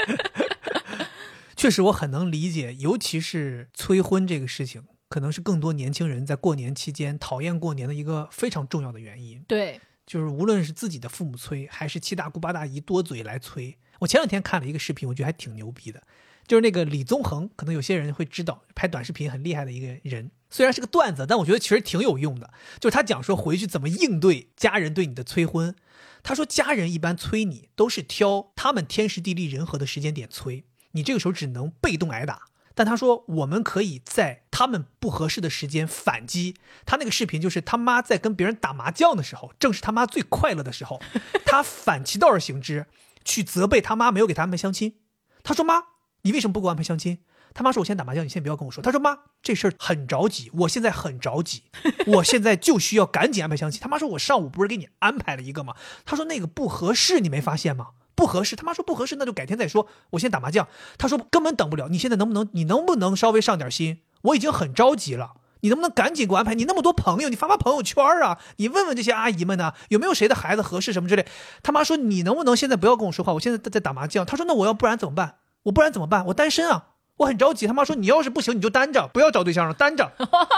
[1.56, 9.42] 确实我很能理解，尤其是催婚这个事情，可能是更多年轻人在过年期间讨厌过年的一个非常重要的原因。
[9.48, 13.78] 对，就是无论是自己的父母催，还是七大姑八大姨多嘴来催。
[14.00, 16.02] 我前两天看了一个视频，我觉得还挺牛逼的，
[16.46, 20.30] 就是那个李宗恒，可能有些人会知道，拍短视频很厉害的一个人。
[20.50, 22.52] 虽然是个段子，但我觉得其实挺有用的。
[22.80, 25.74] 就是他讲说回去怎么应对家人对你的催婚。
[26.22, 32.42] 他说家人一般催你都是挑他们天时地利人和的时间点催，你这个时候只能被动挨打。
[32.74, 36.56] 但他说我们可以在他们不合适的时间反击。
[36.86, 41.00] 他那个视频就是他妈在跟别人打麻将的时候，正是他妈最快乐的时候，
[41.44, 42.86] 他反其道而行之，
[43.24, 44.96] 去责备他妈没有给他安排相亲。
[45.42, 45.82] 他说妈，
[46.22, 47.18] 你为什么不给我安排相亲？
[47.52, 51.64] 他妈说：“我先打麻将，你先不要跟我说。”他说：“妈，这事儿很着急，我现在很着急，
[52.06, 55.74] 我现在就需要赶紧安排相亲。”他妈说：“我上午不是给你安排了一个吗？”
[56.06, 57.88] 他说：“那个不合适，你没发现吗？
[58.14, 59.88] 不合适。”他妈说：“不合适，那就改天再说。
[60.10, 64.02] 我先打麻将。”他说：“根本等不了，你现在能不能，你能不能稍微上点心？
[64.22, 66.54] 我已经很着急了。”你能不能赶紧给我安排？
[66.54, 68.38] 你那么多朋友，你发发朋友圈啊！
[68.56, 71.26] 你问问这些阿姨们呢，有没有谁的孩子合适什么之类？
[71.62, 73.32] 他妈说你能不能现在不要跟我说话？
[73.32, 74.24] 我现在在在打麻将。
[74.24, 75.36] 他说那我要不然怎么办？
[75.64, 76.24] 我不然怎么办？
[76.26, 76.86] 我单身啊，
[77.18, 77.66] 我很着急。
[77.66, 80.10] 他妈说你要是不行你就单着，不要找对象了，单着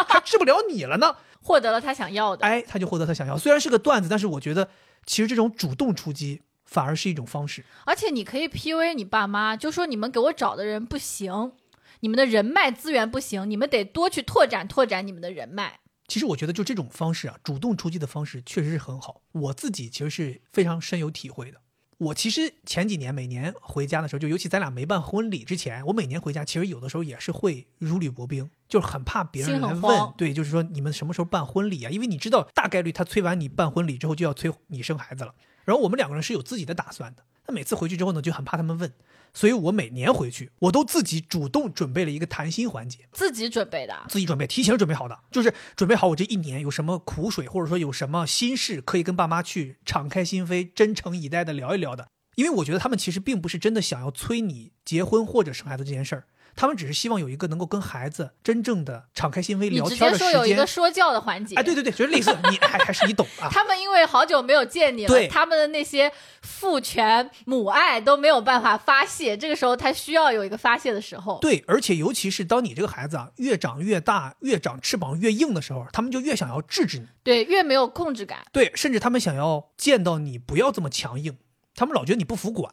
[0.08, 1.16] 还治不了你了呢。
[1.42, 2.46] 获得了他想要的。
[2.46, 3.36] 哎，他就获得他想要。
[3.36, 4.68] 虽然是个段子，但是我觉得
[5.04, 7.64] 其实这种主动出击反而是一种方式。
[7.84, 11.52] 而且你可以 PUA 你爸妈，就说你们给我找的人不行，
[12.02, 15.78] 你们的人脉资源不行，你们得多去拓展拓展你们的人脉。
[16.08, 19.22] 其实我觉得就这种方式啊，主动出击的方式确实是很好。
[19.30, 21.60] 我自己其实是非常深有体会的。
[21.98, 31.90] 我其实前几年每年回家的时候，就尤其咱俩没办婚礼之前，我每年回家其实有的时候也是会如履薄冰，就是很怕别人来问，对，就是说你们什么时候办婚礼啊？
[31.92, 35.32] 因为你知道大概率他催完你办婚礼之后就要催你生孩子了。
[35.64, 38.92] 然后我们两个人是有自己的打算的，那每次回去之后呢，就很怕他们问，
[39.34, 43.08] 所以我每年回去我都自己主动准备了一个谈心环节。
[43.12, 52.08] 自己准备的，自己准备，提前准备好的，就是准备好我这一年有什么苦水，或者说有什么心事，可以跟爸妈去敞开心扉、真诚以待的聊一聊的。
[52.34, 60.66] 因为我觉得他们其实并不是真的想要催你结婚或者生孩子这件事儿，他们只是希望有一个能够跟孩子真正的敞开心扉聊天的时接说有一个。
[60.66, 61.54] 说教的环节。
[61.56, 63.48] 哎，对对对，就是类似你还还是你懂啊。
[63.52, 66.10] 他们因为好久没有见你了，他们的那些
[66.40, 71.38] 父权母爱都没有办法发泄，这个时候他需要有一个发泄的时候。
[71.40, 77.06] 对，而且尤其是当你这个孩子啊越长越大，越长翅膀越硬的时候，他们就越想要制止你。
[77.22, 78.38] 对，越没有控制感。
[78.52, 81.36] 对，甚至他们想要见到你不要这么强硬，
[81.74, 82.72] 他们老觉得你不服管。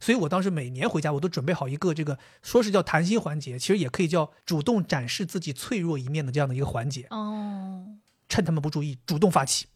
[0.00, 7.84] 所以我当时每年回家，我都准备好一个这个说是叫谈心环节，其实也可以叫主动展示自己脆弱一面的这样的一个环节，哦，
[8.28, 9.66] 趁他们不注意，主动发起。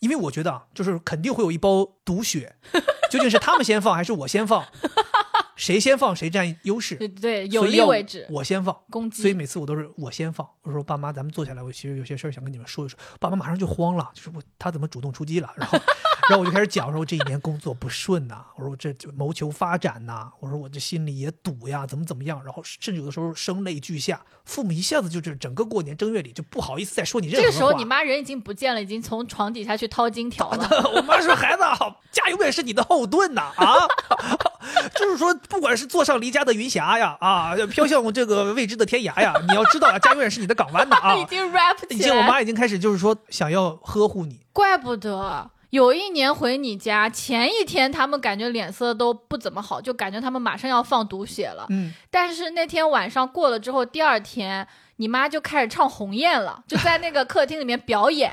[0.00, 2.56] 因为我觉得啊，就是肯定会有一包毒血，
[3.10, 4.66] 究竟是他们先放还是我先放？
[5.56, 6.96] 谁先放谁占优势。
[6.96, 8.74] 对对，有利为止，我先放。
[8.88, 9.20] 攻击。
[9.20, 12.98] 所以每次我都是我先放，我说爸妈，咱们坐下来，我其实有些事儿想跟你们说一说。
[13.18, 15.52] 爸妈马上就慌了，就是我他怎么主动出击了？
[15.54, 15.78] 然后，
[16.30, 22.40] 然后我就开始讲，说我这一年工作不顺呐、我说我这就谋求发展呐、我说我这心里也堵呀，怎么怎么样？
[22.44, 27.46] 然后甚至有的时候声泪俱下，父母一下子就是整个过年正月里就不好意思再说你任何话。
[27.46, 30.68] 这个时候你妈人已经不见了，已经从床底下去掏金条了。
[30.94, 31.76] 我妈说：“孩子啊，
[32.12, 33.74] 家永远是你的后盾呐啊！
[34.94, 41.16] 就是说，不管是坐上离家的云霞呀，啊，飘向这个未知的天涯呀，你要知道啊，家永远是你的港湾呐啊！
[41.18, 51.66] 已经 rap 已经我妈已经开始就是说想要呵护你，怪不得有一年回你家，前一天他们感觉脸色都不怎么好，就感觉他们马上要放毒血了。
[51.70, 54.66] 嗯，但是那天晚上过了之后，第二天
[54.96, 58.32] 你妈就开始唱《鸿雁》了， 就在那个客厅里面表演。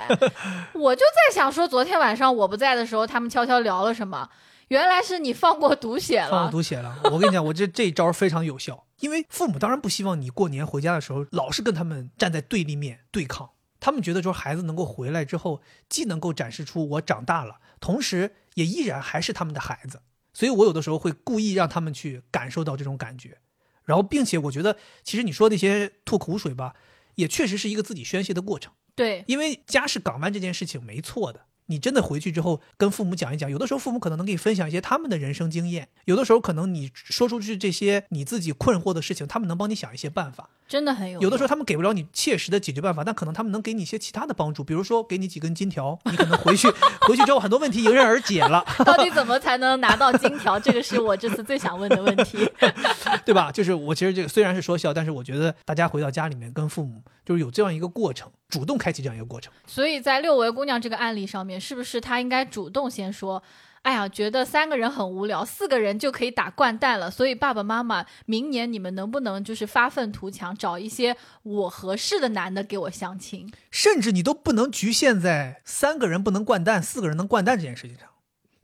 [0.74, 4.28] 我就在想说，昨天晚上我不在的时候，他们悄悄聊了什么？
[4.70, 6.52] 原来是你放过毒血了放过。
[6.52, 7.00] 毒血了。
[7.06, 13.52] 我跟你讲，我这这一招非常有效，因为父母当然不希望你过年回家的时候老是跟他们站在对立面对抗。
[13.80, 20.02] 他们觉得说孩子能够回来之后，既能够展示出我长大了，同时也依然还是他们的孩子。
[20.34, 23.40] 所以我有的时候会故意让他们去感受到这种感觉，
[23.86, 26.76] 然后并且我觉得其实你说那些吐苦水吧，
[27.16, 28.72] 也确实是一个自己宣泄的过程。
[28.94, 31.46] 对，因为家是港湾这件事情没错的。
[31.68, 40.50] 你真的回去之后跟父母讲一讲，有的时候父母可能能给你分享一些他们的人生经验，有的时候可能你说出去这些你自己困惑的事情，他们能帮你想一些办法。
[40.68, 41.22] 真的很有用。
[41.22, 46.68] 有的时候他们给不了你切实的解决办法，但可能他们能给你一些其他的帮助，比如说给你几根金条，你可能回去
[47.02, 50.60] 回去之后很多问题迎刃而解了， 到底怎么才能拿到金条？
[50.60, 52.50] 这个是我这次最想问的问题。
[53.24, 53.50] 对吧？
[53.52, 59.52] 就是我其实这个虽然是说笑，但是我觉得大家回到家里面跟父母就是有这样一个过程，主动开启这样一个过程。
[59.66, 63.44] 所以在六维姑娘这个案例上面，是不是她应该主动先说？
[63.84, 67.10] 哎呀，觉得三个人很无聊，四个人就可以打掼蛋了。
[67.10, 73.50] 所以爸爸妈妈，明年你们能不能就是发愤图强，找一些我合适的男的给我相亲？
[73.72, 78.10] 甚至你都不能局限在三个人不能掼蛋，四个人能掼蛋这件事情上。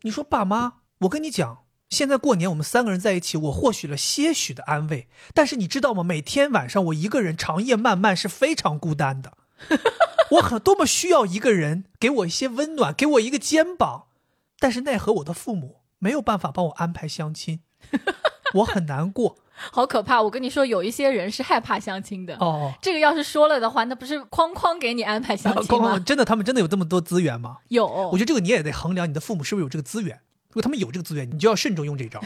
[0.02, 1.60] 你说爸妈，我跟你讲，
[1.90, 6.04] 现在过年我们三个人在一起，我获取了些许的安慰，但是你知道吗？
[6.04, 9.38] 每天晚上我一个人长夜漫漫是非常孤单的，
[10.32, 14.05] 我很多么需要一个人给我一些温暖，给我一个肩膀，
[14.59, 17.59] 但是奈何我的父母没有办法帮我安排相亲，
[18.55, 20.20] 我很难过好可怕！
[20.20, 22.36] 我跟你说，有一些人是害怕相亲的。
[22.38, 22.74] 哦。
[22.82, 25.97] 这个要是说了的话，那不是哐哐给你安排相亲吗？
[26.03, 27.57] 真的，他们真的有这么多资源吗？
[27.68, 30.20] 有，我觉得这个你也得衡量你的父母是不是有这个资源。
[30.49, 32.20] 如果他们有这个资源，你就要慎重用这招；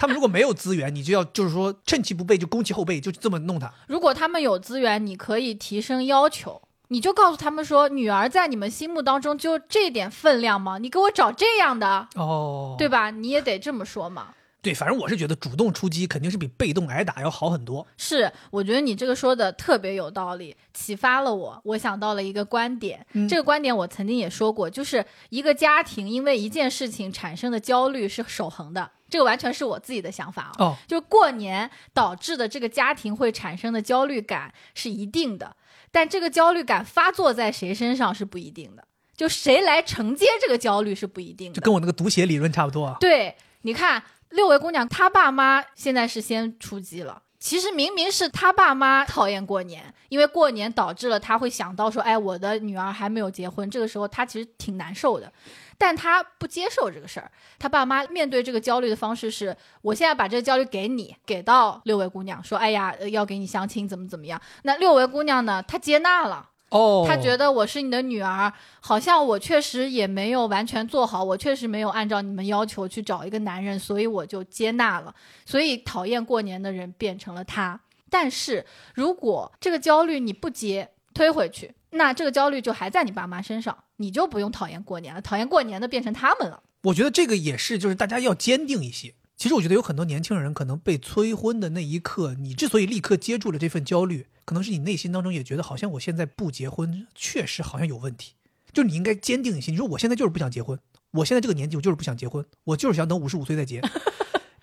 [0.00, 3.70] 他们如果没有资源，你就要就是说趁其不备就攻其后背，就这么弄他。
[3.86, 10.78] 如果他们有资源，你可以提升要求，你就告诉他们说，女儿在你们心目当中就这点分量吗？
[10.78, 13.10] 你给我找这样的，哦，对吧？
[13.10, 14.28] 你也得这么说嘛。
[14.62, 17.86] 对，反正我是觉得主动出击肯定是比被动挨打要好很多。
[17.98, 21.60] 是，我觉得你这个说的特别有道理，启发了我。
[21.64, 30.54] 我想到了一个观点，嗯这个观点我曾经也说过，就是一个家庭因为一件事情产生的焦虑是守恒的，这个完全是我自己的想法啊。
[30.58, 35.56] 哦，就过年导致的这个家庭会产生的焦虑感是一定的，
[35.90, 38.84] 但这个焦虑感发作在谁身上是不一定的，
[39.16, 41.60] 就谁来承接这个焦虑是不一定的。
[41.60, 42.96] 就跟我那个读写理论差不多啊。
[43.00, 47.22] 对，你看六位姑娘，她爸妈现在是先出击了。
[47.40, 55.32] 其实明明是她爸妈讨厌过年，因为过年导致了她会想到说，哎，我的女儿还没有结婚，这个时候她其实挺难受的，
[55.80, 57.32] 但他不接受这个事儿。
[57.58, 64.38] 他爸妈面对这个焦虑的方式是，我现在把这个焦虑给你，给到六位姑娘，说，哎呀，呃要给你相亲，怎么怎么样。
[64.64, 66.50] 那六位姑娘呢，她接纳了。
[66.68, 75.14] 哦，他觉得我是你的女儿，好像我确实也没有完全做好，我确实没有按照你们要求去找一个男人，所以我就接纳了。
[75.46, 77.80] 所以讨厌过年的人变成了他。
[78.10, 85.20] 但是如果这个焦虑你不接，推回去，那这个焦虑就还在你爸妈身上，你就不用讨厌过年了。
[85.20, 86.62] 讨厌过年的变成他们了。
[86.84, 89.14] 我觉得这个也是，就是大家要坚定一些。
[89.36, 98.34] 其实我觉得有很多年轻人可能被催婚的那一刻，你之所以立刻接住了这份焦虑，可能是你内心当中也觉得好像我现在不结婚确实好像有问题，
[98.72, 99.70] 就你应该坚定一些。
[99.70, 100.78] 你说我现在就是不想结婚，
[101.12, 103.82] 我现在这个年纪我就是不想结婚，我就是想等五十五岁再结，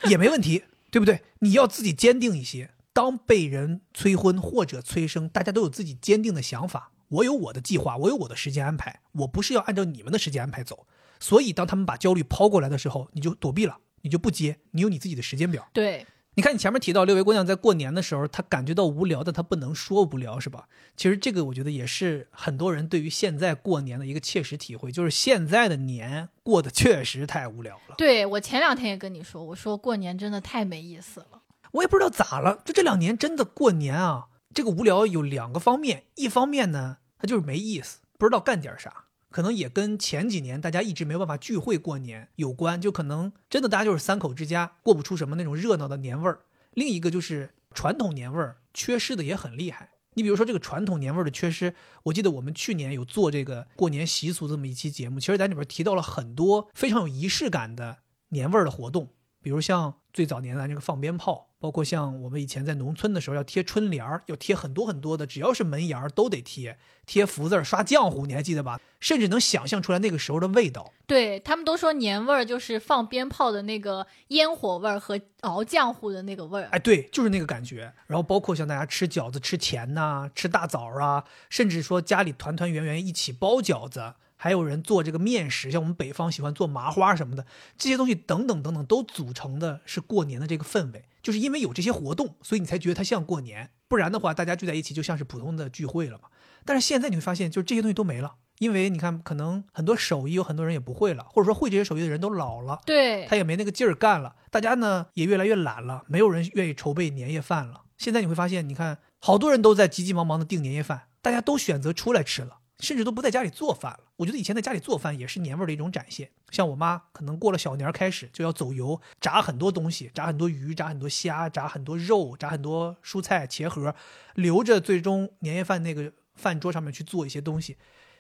[0.10, 1.22] 也没问题，对不对？
[1.40, 2.72] 你要自己坚定一些。
[2.94, 6.92] 当被人催婚或者催生，大家都有自己坚定的想法。
[7.10, 10.86] 我有我的计划，我有我的时间安排，我不是要按照你们的时间安排走。
[11.20, 15.68] 所以，当他们把焦虑抛过来的时候，你就躲避了，你就不接，你有你自己的时间表。
[15.74, 16.06] 对，
[16.36, 20.68] 你看，你前面提到六位姑娘在过年的时候，她感觉到无聊，但她不能说无聊，是吧？
[20.96, 27.96] 其实这个我觉得也是很多人对于现在过年的一个切实体会，就是现在的年过得确实太无聊了。
[27.98, 31.42] 对我前两天也跟你说，我说过年真的太没意思了。
[31.72, 39.06] 我也不知道咋了，就这两年真的过年啊，这个无聊有两个方面，一方面呢，它就是没意思，不知道干点啥。
[39.30, 46.40] 可能也跟前几年大家一直没办法聚会过年有关，就可能真的大家就是三口之家，过不出什么那种热闹的年味儿。
[46.72, 49.92] 另一个就是传统年味儿缺失的也很厉害。
[50.14, 57.98] 你比如说这个传统年味儿的缺失，我记得我们去年有做这个过年习俗这么一期节目，其实在里边提到了很多非常有仪式感的
[58.30, 59.10] 年味儿的活动，
[59.48, 61.46] 比如像最早年的这个放鞭炮。
[61.60, 66.78] 包括像我们以前在农村的时候，要贴春联儿，要贴很多很多的，只要是门檐儿都得贴，
[67.08, 68.80] 贴福字、刷浆糊，你还记得吧？
[69.00, 70.94] 甚至能想象出来那个时候的味道。
[71.08, 76.68] 对他们都说年味儿就是放鞭炮的那个烟火味儿和熬浆糊的那个味儿。
[76.72, 77.92] 哎，对，就是那个感觉。
[78.06, 84.14] 然后包括像大家吃饺子、吃钱呐、吃大枣啊，甚至说家里团团圆圆一起包饺子。
[84.38, 87.46] 还有人做这个面食，像我们北方喜欢做麻花什么的，
[87.78, 91.06] 这些东西等等等等，都组成的是过年的这个氛围。
[91.22, 93.72] 就是因为有这些活动，所以你才觉得它像过年。
[93.90, 96.30] 不然的话，大家聚在一起就像是普通的聚会了嘛。
[96.64, 104.36] 但是现在你会发现，就是这些东西都没了，因为你看，可能很多手艺有很多人也不会了，或者说会这些手艺的人都老了，对他也没那个劲儿干了。
[104.52, 107.82] 大家呢也越来越懒了，没有人愿意筹备年夜饭了。
[107.98, 112.60] 现在你会发现，你看好多人都在急急忙忙的订年夜饭，大家都选择出来吃了。
[112.80, 114.00] 甚至都不在家里做饭了。
[114.18, 116.32] 我觉得以前在家里做饭也是年味儿的一种展现。
[116.52, 123.96] 像我妈可能过了小年开始就要走油，炸很多东西，炸很多鱼，炸很多虾，炸很多肉，炸很多蔬菜，茄盒，
[124.36, 127.78] 留着最终年夜饭那个饭桌上面去做一些东西。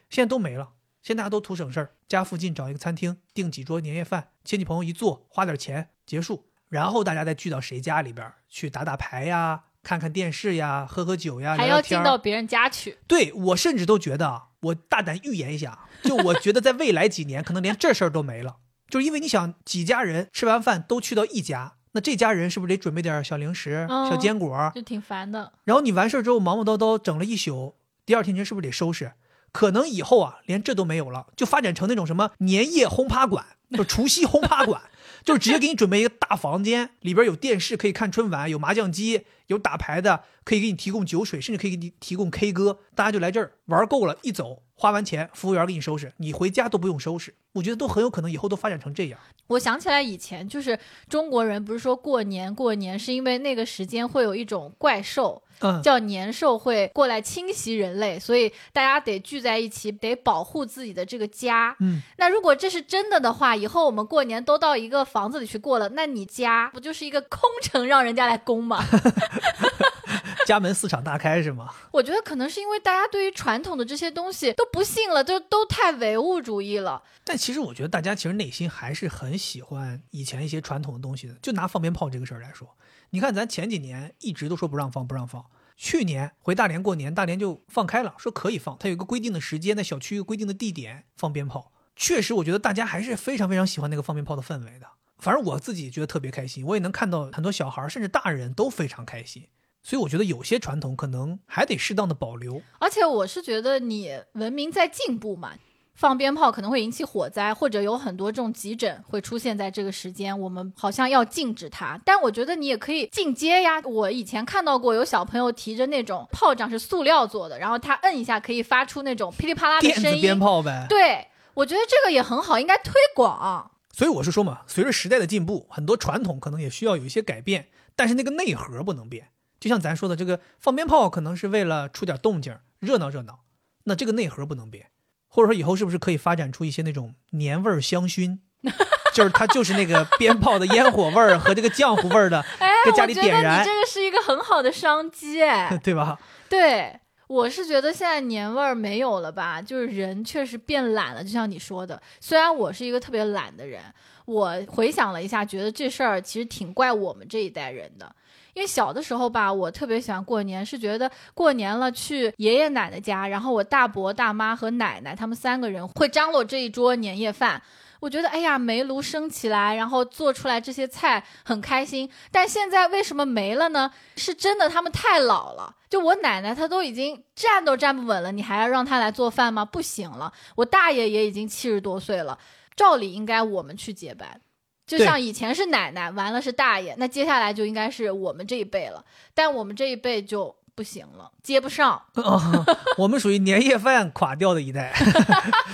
[0.09, 9.65] 现在都没了，现在大家都图省事儿，家附近找一个餐厅订几桌年夜饭，亲戚朋友一坐，花点钱结束，然后大家再聚到谁家里边去打打牌呀。
[9.87, 12.97] 看看电视呀，喝喝酒呀，还要进到别人家去。
[13.07, 18.57] 对我甚至都觉得，我大胆预言一下， 就我觉得在未来几年，可能连这事儿都没了。
[18.89, 24.69] 就是因为你想，几家人吃完饭都去到一家，那这家人是不是得准备点小零食、小坚果？
[24.75, 25.53] 就挺烦的。
[25.63, 27.75] 然后你完事儿之后忙忙叨叨整了一宿，
[28.05, 29.13] 第二天你是不是得收拾？
[29.53, 34.81] 可能以后啊，连这都没有了，就发展成那种什么年夜轰趴馆，就除夕轰趴馆。
[35.25, 42.79] 就是直接给你准备一个大房间，里边有电视可以看春晚，有麻将机，有打牌的，可以给你提供酒水，甚至可以给你提供 K 歌。
[42.95, 47.33] 大家就来这儿玩够了，一走，花完钱，服务员给你收拾，你回家都不用收拾。
[47.53, 49.19] 我觉得都很有可能以后都发展成这样。
[49.47, 50.77] 我想起来以前就是
[51.09, 55.41] 中国人不是说过年过年是因为那个时间会有一种怪兽。
[55.59, 61.75] 嗯，叫年兽会过来侵袭人类，所以大家得聚在一起，得保护自己的这个家。
[61.79, 68.83] 嗯，那如果这是真的的话，以后我们过年都到一个房子里去过了，那你家不就是一个空城，让人家来攻吗？
[70.45, 71.73] 家门四敞大开是吗？
[71.91, 77.03] 我觉得可能是因为大家对于传统的这些东西都不信了，就都太唯物主义了。
[77.23, 81.33] 但其实我觉得大家其实内心还是很喜欢以前一些传统的东西的。
[81.41, 82.75] 就拿放鞭炮这个事儿来说。
[83.11, 85.45] 你看，咱前几年一直都说不让放，不让放。
[85.75, 88.75] 去年回大连过年，大连就放开了，说可以放。
[88.79, 91.71] 它有一个规定的时间，在小区一个规定的地点放鞭炮。
[91.95, 94.87] 确实，我觉得大家还是非常非常喜欢那个放鞭炮的氛围的。
[95.19, 99.47] 反正我自己觉得特别开心，我也能看到很多小孩甚至大人都非常开心。
[99.87, 102.61] 所以我觉得有些传统可能还得适当的保留。
[102.77, 105.53] 而且我是觉得你文明在进步嘛。
[105.95, 111.99] 放鞭炮可能会引起火灾，或者有很多这种急诊会出现在这个时间，我们好像要禁止它。
[112.03, 113.81] 但我觉得你也可以进阶呀。
[113.85, 120.21] 我以前看到过有小朋友提着那种炮仗是塑料做的，然后他摁一下可以发出那种噼里啪啦的声音。
[120.21, 120.85] 鞭炮呗。
[120.89, 123.71] 对，我觉得这个也很好，应该推广。
[123.91, 129.29] 所以我是说嘛，随着时代的进步，很多传统可能也需要有一些改变，但是那个内核不能变。
[129.59, 133.39] 就像咱说的，这个放鞭炮可能是为了出点动静，热闹热闹，
[133.85, 134.87] 那这个内核不能变。
[135.29, 138.39] 或者说以后是不是可以发展出一些那种年味儿香薰，
[139.13, 142.43] 就是它就是那个鞭炮的烟火味儿和这个浆糊味儿的，
[142.85, 143.63] 在家里点燃。
[143.63, 146.17] 这个是一个很好的商机，哎， 对吧？
[146.49, 151.23] 对，我是觉得现在年味儿没有了吧，就是人确实变懒了。
[151.23, 153.81] 就像你说的，虽然我是一个特别懒的人，
[154.25, 158.15] 我回想了一下，觉得这事儿其实挺怪我们这一代人的。
[158.57, 167.61] 因为小的时候吧，我特别喜欢过年，是觉得过年了去爷爷奶奶家，然后我大伯、大妈和奶奶他们三个人会张罗这一桌年夜饭。
[167.99, 172.09] 我觉得哎呀，煤炉升起来，然后做出来这些菜很开心。
[172.31, 173.91] 但现在为什么没了呢？
[174.15, 175.75] 是真的他们太老了。
[175.87, 179.63] 就我奶奶她都已经站都站不稳了，你还要让她来做饭吗？
[179.63, 180.33] 不行了。
[180.55, 182.35] 我大爷也已经七十多岁了，
[182.75, 184.41] 照理应该我们去接班。
[184.87, 189.03] 就像以前是奶奶，完了是大爷，那接下来就应该是我们这一辈了。
[189.33, 192.01] 但我们这一辈就不行了，接不上。
[192.13, 192.65] 哦，
[192.97, 194.93] 我们属于年夜饭垮掉的一代，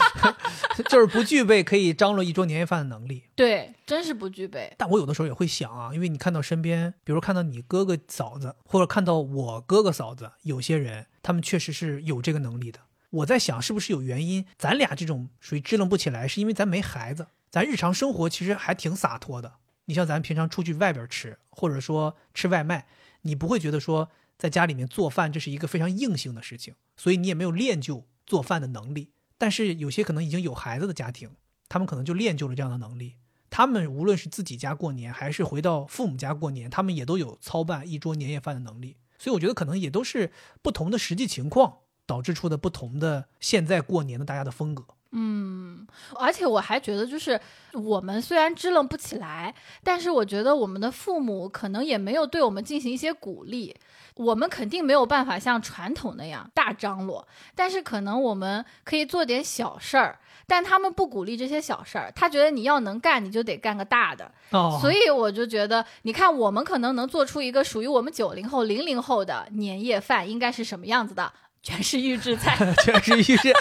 [0.90, 3.24] 就是不具备可以张罗一桌年夜饭的能力。
[3.36, 4.74] 对，真是不具备。
[4.78, 12.80] 但我有的时候也会想啊，因为你看到身边，比如看到你哥哥嫂子，或者看到我哥哥嫂子，有些人他们确实是有这个能力的。
[13.12, 14.44] 我在想，是不是有原因？
[14.58, 19.58] 咱俩这种属于支棱不起来，是因为咱没孩子，咱日常生活其实还挺洒脱的。
[19.86, 22.88] 你像咱平常出去外边吃，或者说吃外卖，
[23.22, 29.12] 你不会觉得说在家里面做饭这是一个非常硬性的事情，所以你也没有练就做饭的能力。
[29.38, 31.30] 但是有些可能已经有孩子的家庭，
[31.70, 33.18] 他们可能就练就了这样的能力。
[33.52, 38.98] 他们无论是自己家过年，还是回到父母家过年，他们也都有操办一桌年夜饭的能力。
[39.20, 40.32] 所以我觉得可能也都是
[40.64, 41.82] 不同的实际情况。
[42.06, 44.86] 导致出的不同的现在过年的大家的风格，
[45.16, 45.86] 嗯，
[46.16, 47.40] 而且我还觉得就是
[47.74, 49.54] 我们虽然支棱不起来，
[49.84, 53.76] 但是我觉得我们的父母可能也没有对我们进行一些鼓励，
[54.16, 71.32] 我们肯定没有办法像传统那样大张罗，但是可能我们可以做点小事儿，但他们不鼓励这些小事儿，他觉得你要能干，你就得干个大的，哦，所以我就觉得，你看我们可能能做出一个属于我们九零后、零零后的年夜饭应该是什么样子的。
[71.64, 73.54] 全是预制菜， 全是预制。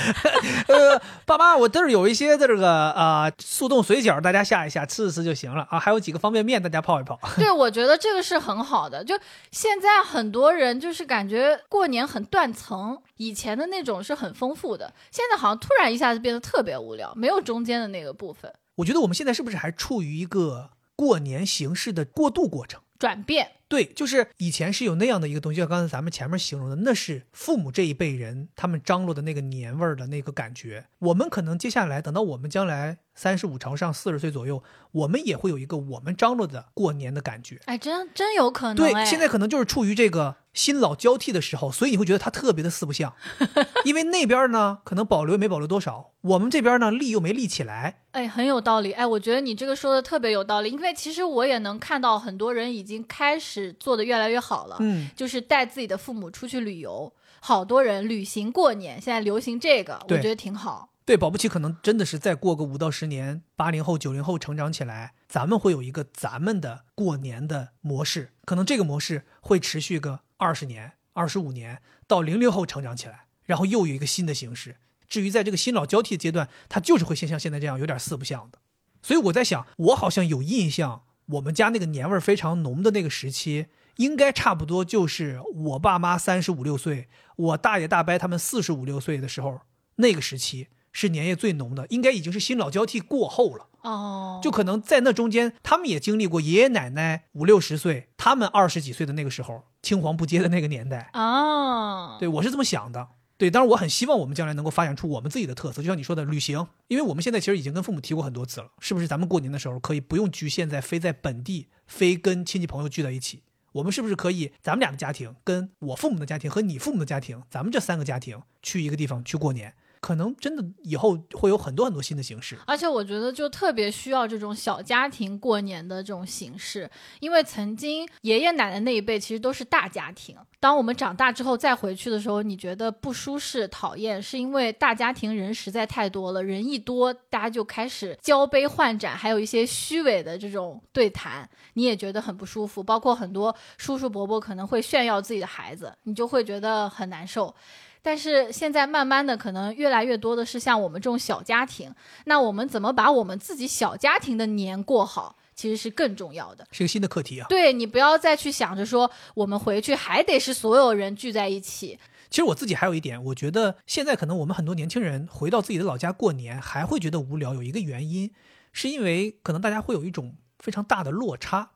[0.67, 5.79] 呃，爸妈，我这儿有一些这个啊速冻水饺，大家下一下吃一吃就行了啊。
[5.79, 7.19] 还有几个方便面，大家泡一泡。
[7.37, 9.05] 对，我觉得这个是很好的。
[9.05, 9.17] 就
[9.53, 18.53] 现在很多人就是感觉过年很断层，以前的那种是很丰富的，现在好像突然一下子变得特别无聊，没有中间的那个部分。
[18.75, 22.81] 我觉得我们现在是不是还处于一个过年形式的过渡过程？
[23.03, 23.51] 转变。
[23.67, 30.87] 对，就是以前是有那样的一个东西，就像刚才咱们前面形容的，那是父母这一辈人他们张罗的那个年味儿的那个感觉。
[31.01, 37.59] 我们可能接下来等到我们将来三十五朝上四十岁左右，我们也会有一个我们张罗的过年的感觉。
[37.65, 38.77] 哎，真真有可能。
[38.77, 43.15] 对，现在可能就是处于这个新老交替的时候，所以你会觉得它特别的四不像，
[43.85, 48.03] 因为那边呢可能保留也没保留多少，我们这边呢立又没立起来。
[48.13, 48.93] 哎，很有道理。
[48.93, 53.73] 哎，我觉得你这个说的特别有道理，因为其实我也能看到很多人已经开始。
[53.81, 60.91] 做的越来越好了，嗯，就是带自己的父母出去旅游，好多人旅行过年，现在流行这个，我觉得挺好。
[61.05, 74.77] 对，保不齐可能真的是再过个五到十年，八零后、九零后成长起来，咱们会有一个咱们的过年的模式，可能这个模式会持续个二十年、二十五年，到零零后成长起来，然后又有一个新的形式。
[75.09, 78.59] 至于在这个新老交替阶段，它就是会先像现在这样有点四不像的。
[79.03, 81.05] 所以我在想，我好像有印象。
[81.27, 83.67] 我们家那个年味非常浓的那个时期，
[83.97, 89.61] 应该差不多就是我爸妈三十五六岁，我大爷大伯他们四十五六岁的时候，
[89.97, 93.69] 那个时期是年夜最浓的，应该已经是新老交替过后了。
[93.83, 101.11] 哦，就可能在那中间，他们也经历过爷爷奶奶五六十岁，他们二十几岁的那个时候，青黄不接的那个年代。
[101.13, 103.09] 哦，对我是这么想的。
[103.39, 109.09] 对，当然我很希望我们将来能够发展出我们自己的特色，就像你说的旅行，因为我们现在其实已经跟父母提过很多次了，是不是？
[109.09, 119.75] 咱们过年的时候可以不用局限在非在本地，非跟亲戚朋友聚在一起，我们是不是可以，咱们俩的家庭跟我父母的家庭和你父母的家庭，咱们这三个家庭去一个地方去过年？
[120.03, 126.91] 可能真的以后会有很多很多新的形式，而且我觉得就特别需要这种小家庭过年的这种形式，
[127.21, 142.83] 因为曾经爷爷奶奶那一辈其实都是大家庭，当我们长大之后再回去的时候，你觉得不舒适、讨厌，是因为大家庭人实在太多了，人一多，大家就开始交杯换盏，还有一些虚伪的这种对谈，你也觉得很不舒服。
[142.83, 147.55] 包括很多叔叔伯伯可能会炫耀自己的孩子，你就会觉得很难受。
[148.03, 151.95] 但是现在慢慢的，可能越来越多的是像我们这种小家庭，
[152.25, 157.47] 那我们怎么把我们自己小家庭的年过好，其实是更重要的，是个新的课题啊。
[157.49, 161.99] 对你不要再去想着说，我们回去还得是所有人聚在一起。
[162.29, 168.33] 其实我自己还有一点，我觉得现在可能我们很多年轻人回到自己的老家过年，还会觉得无聊，有一个原因，
[168.73, 171.71] 是因为可能大家会有一种非常大的落差，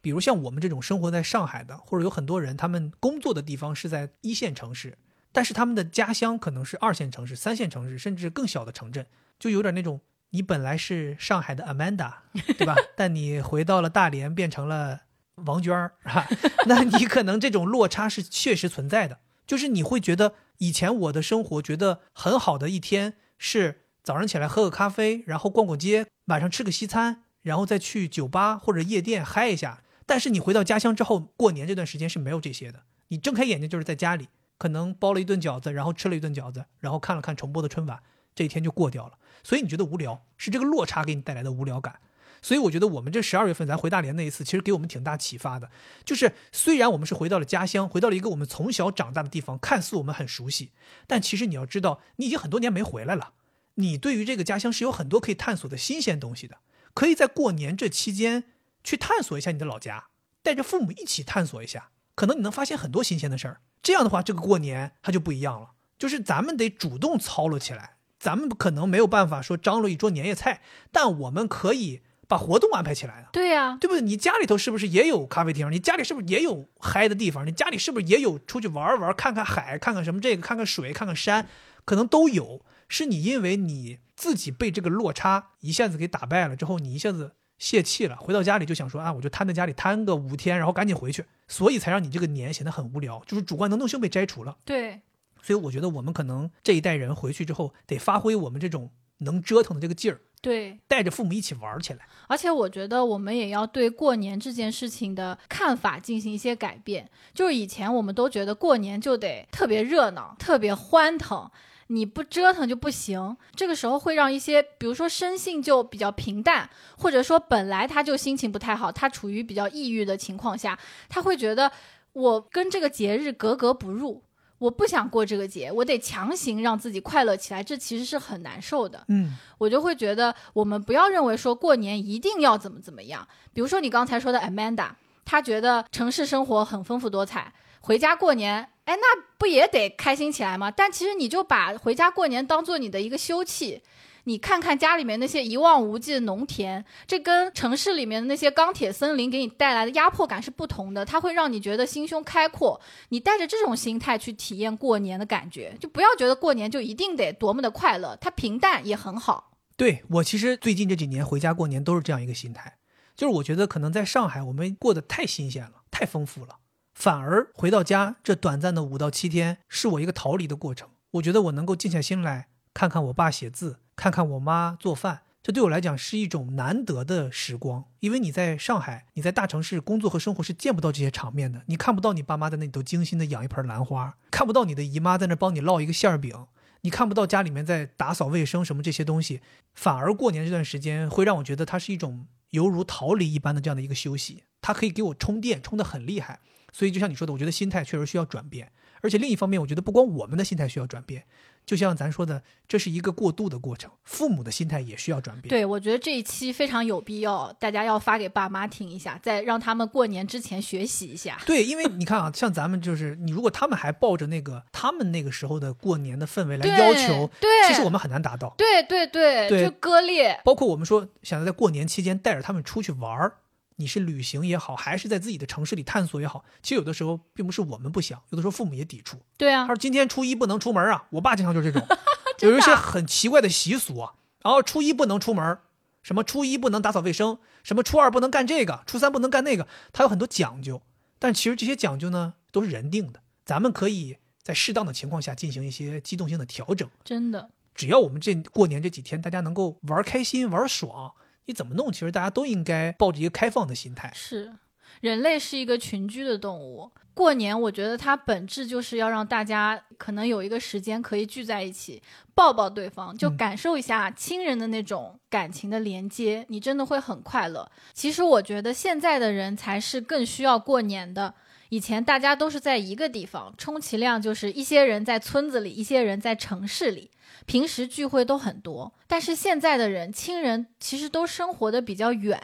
[0.00, 4.98] 比如像我们这种生活在上海的，或者有很多人他们工作的地方是在一线城市。
[5.34, 9.04] 但是他们的家乡可能是二线城市、三线城市，甚至更小的城镇，
[9.36, 12.12] 就有点那种你本来是上海的 Amanda，
[12.56, 12.76] 对吧？
[12.94, 15.00] 但你回到了大连，变成了
[15.46, 15.94] 王娟儿，
[16.66, 19.18] 那你可能这种落差是确实存在的。
[19.44, 29.82] 就是你会觉得以前我的生活觉得很好的一天是早上起来喝个咖啡，然后逛逛街，晚上吃个西餐，然后再去酒吧或者夜店嗨一下。
[30.06, 32.84] 但是你回到家乡之后，过年这段时间是没有这些的。
[33.08, 34.28] 你睁开眼睛就是在家里。
[34.58, 38.02] 可能包了一顿饺子，然后吃了一顿饺子，然后看了看重播的春晚，
[38.34, 39.18] 这一天就过掉了。
[39.42, 42.00] 所以你觉得无聊，是这个落差给你带来的无聊感。
[42.40, 45.70] 所以我觉得我们这十二月份咱回大连那一次，其实给我们挺大启发的。
[46.04, 50.72] 就是虽然我们是回到了家乡，回到了一个我们从小长大的地方，看似我们很熟悉，
[51.06, 53.32] 但其实你要知道，你已经很多年没回来了。
[53.76, 56.58] 你对于这个家乡是有很多可以探索的新鲜东西的，
[56.92, 58.44] 可以在过年这期间
[58.84, 60.08] 去探索一下你的老家，
[60.42, 63.60] 带着父母一起探索一下，可能你能发现很多新鲜的事儿。
[63.84, 67.90] 这样的话，这个过年它就不一样了，就是咱们得主动操劳起来。
[68.18, 73.28] 咱们可能没有办法说张罗一桌年夜菜，但我们可以把活动安排起来啊。
[73.30, 74.00] 对呀、对不对？
[74.00, 75.70] 你家里头是不是也有咖啡厅？
[75.70, 77.46] 你家里是不是也有嗨的地方？
[77.46, 81.46] 你家里是不是也有出去玩玩、看看海、看看什么这个、看看水、看看山？
[81.84, 82.64] 可能都有。
[82.88, 94.58] 是你因为你自己被这个落差一下子给打败了之后，你一下子泄气了，回到家里就想说啊，我就瘫在家里瘫个五天，然后赶紧回去，所以才让你这个年显得很无聊，就是主观能动性被摘除了。
[94.66, 95.00] 对，
[95.40, 102.00] 所以我觉得我们可能这一代人回去之后，得发挥我们这种能折腾的这个劲儿，对，带着父母一起玩起来。
[102.28, 107.10] 而且我觉得我们也要对过年这件事情的看法进行一些改变。
[107.32, 111.50] 就是以前我们都觉得过年就得特别热闹、特别欢腾，
[111.88, 113.36] 你不折腾就不行。
[113.54, 116.68] 这个时候会让一些，比如说生性就比较平淡，
[116.98, 120.78] 或者说本来他就心情不太好，他处于比较抑郁的情况下，
[121.08, 121.70] 他会觉得
[122.12, 124.22] 我跟这个节日格格不入。
[124.58, 129.04] 我不想过这个节，我得强行让自己快乐起来，这其实是很难受的。
[129.08, 133.26] 嗯，我就会觉得，我们不要认为说过年一定要怎么怎么样。
[133.52, 134.90] 比如说你刚才说的 Amanda，
[135.24, 140.70] 她觉得城市生活很丰富多彩，回家过年，哎，那不也得开心起来吗？
[140.70, 143.80] 但其实你就把回家过年当做你的一个休憩。
[144.26, 152.80] 你看看家里面那些一望无际的农田，这跟城市里面的那些钢铁森林给你带来的压迫感是不同的，它会让你觉得心胸开阔。
[153.10, 159.52] 你带着这种心态去体验过年的感觉，就不要觉得过年就一定得多么的快乐，它平淡也很好。
[159.76, 162.78] 对我其实最近这几年回家过年都是这样一个心态，
[163.14, 166.56] 就是我觉得可能在上海我们过得太新鲜了，太丰富了，
[166.94, 170.88] 反而回到家这短暂的五到七天是我一个逃离的过程。
[171.12, 177.84] 我觉得我能够静下心来看看我爸写字，看看我妈做饭，这对我来讲是一种难得的时光。
[178.00, 186.46] 因为你在上海，你在大城市工作和生活是见不到这些场面的，你看不到你爸妈在那里头精心的养一盆兰花，看不到你的姨妈在那帮你烙一个馅儿饼。
[186.82, 189.40] 你看不到家里面在打扫卫生什么这些东西，
[189.72, 196.40] 反而过年这段时间会让我觉得它是一种犹如逃离一般的这样的一个休息，它可以给我充电，充得很厉害。
[196.74, 201.22] 所以就像你说的，我觉得心态确实需要转变，而且另一方面，我觉得不光我们的心态需要转变，
[201.64, 205.48] 就像咱说的，这是一个过渡的过程，父母的心态也需要转变。
[205.48, 211.40] 对，我觉得这一期非常有必要，大家要发给爸妈听一下，再让他们过年之前学习一下。
[211.46, 218.52] 对，因为你看啊，像咱们就是你，如果他们还抱着那个他们那个时候的过年的氛围来要求，对其实我们很难达到。
[218.58, 220.40] 对对对，对就割裂。
[220.44, 223.36] 包括我们说想要在过年期间带着他们出去玩儿，
[223.76, 229.18] 你是旅行也好，还是在自己的城市里探索也好，其实有的时候并不是我们不想，有的时候父母也抵触。
[229.36, 231.88] 对啊他，说今天初一不能出门啊，我爸经常就是这种，
[232.40, 235.58] 有一些很奇怪的习俗啊，然后初一不能出门，
[236.02, 240.82] 什么初一不能打扫卫生，什么初二不能干这个，初三不能干那个，他有很多讲究。
[241.18, 246.88] 但其实这些讲究呢，都是人定的，咱们可以在适当的情况下进行一些机动性的调整。
[247.02, 247.50] 真的。
[247.74, 251.12] 只要我们这过年这几天大家能够玩开心、玩爽，
[251.46, 254.10] 你怎么弄，其实大家都应该抱着一个开放的心态。
[254.14, 254.52] 是，
[255.00, 256.90] 人类是一个群居的动物。
[257.12, 262.02] 过年，我觉得它本质就是要让大家可能有一个时间可以聚在一起，
[262.34, 267.70] 抱抱对方，就嗯感受一下亲人的那种感情的连接，你真的会很快乐。
[267.92, 271.34] 其实我觉得现在的人才是更需要过年的。
[271.68, 277.10] 以前大家都是在一个地方，充其量就是一些人在村子里，一些人在城市里，
[277.46, 278.92] 平时聚会都很多。
[279.06, 282.40] 但是现在的人，亲人其实都生活的比较远，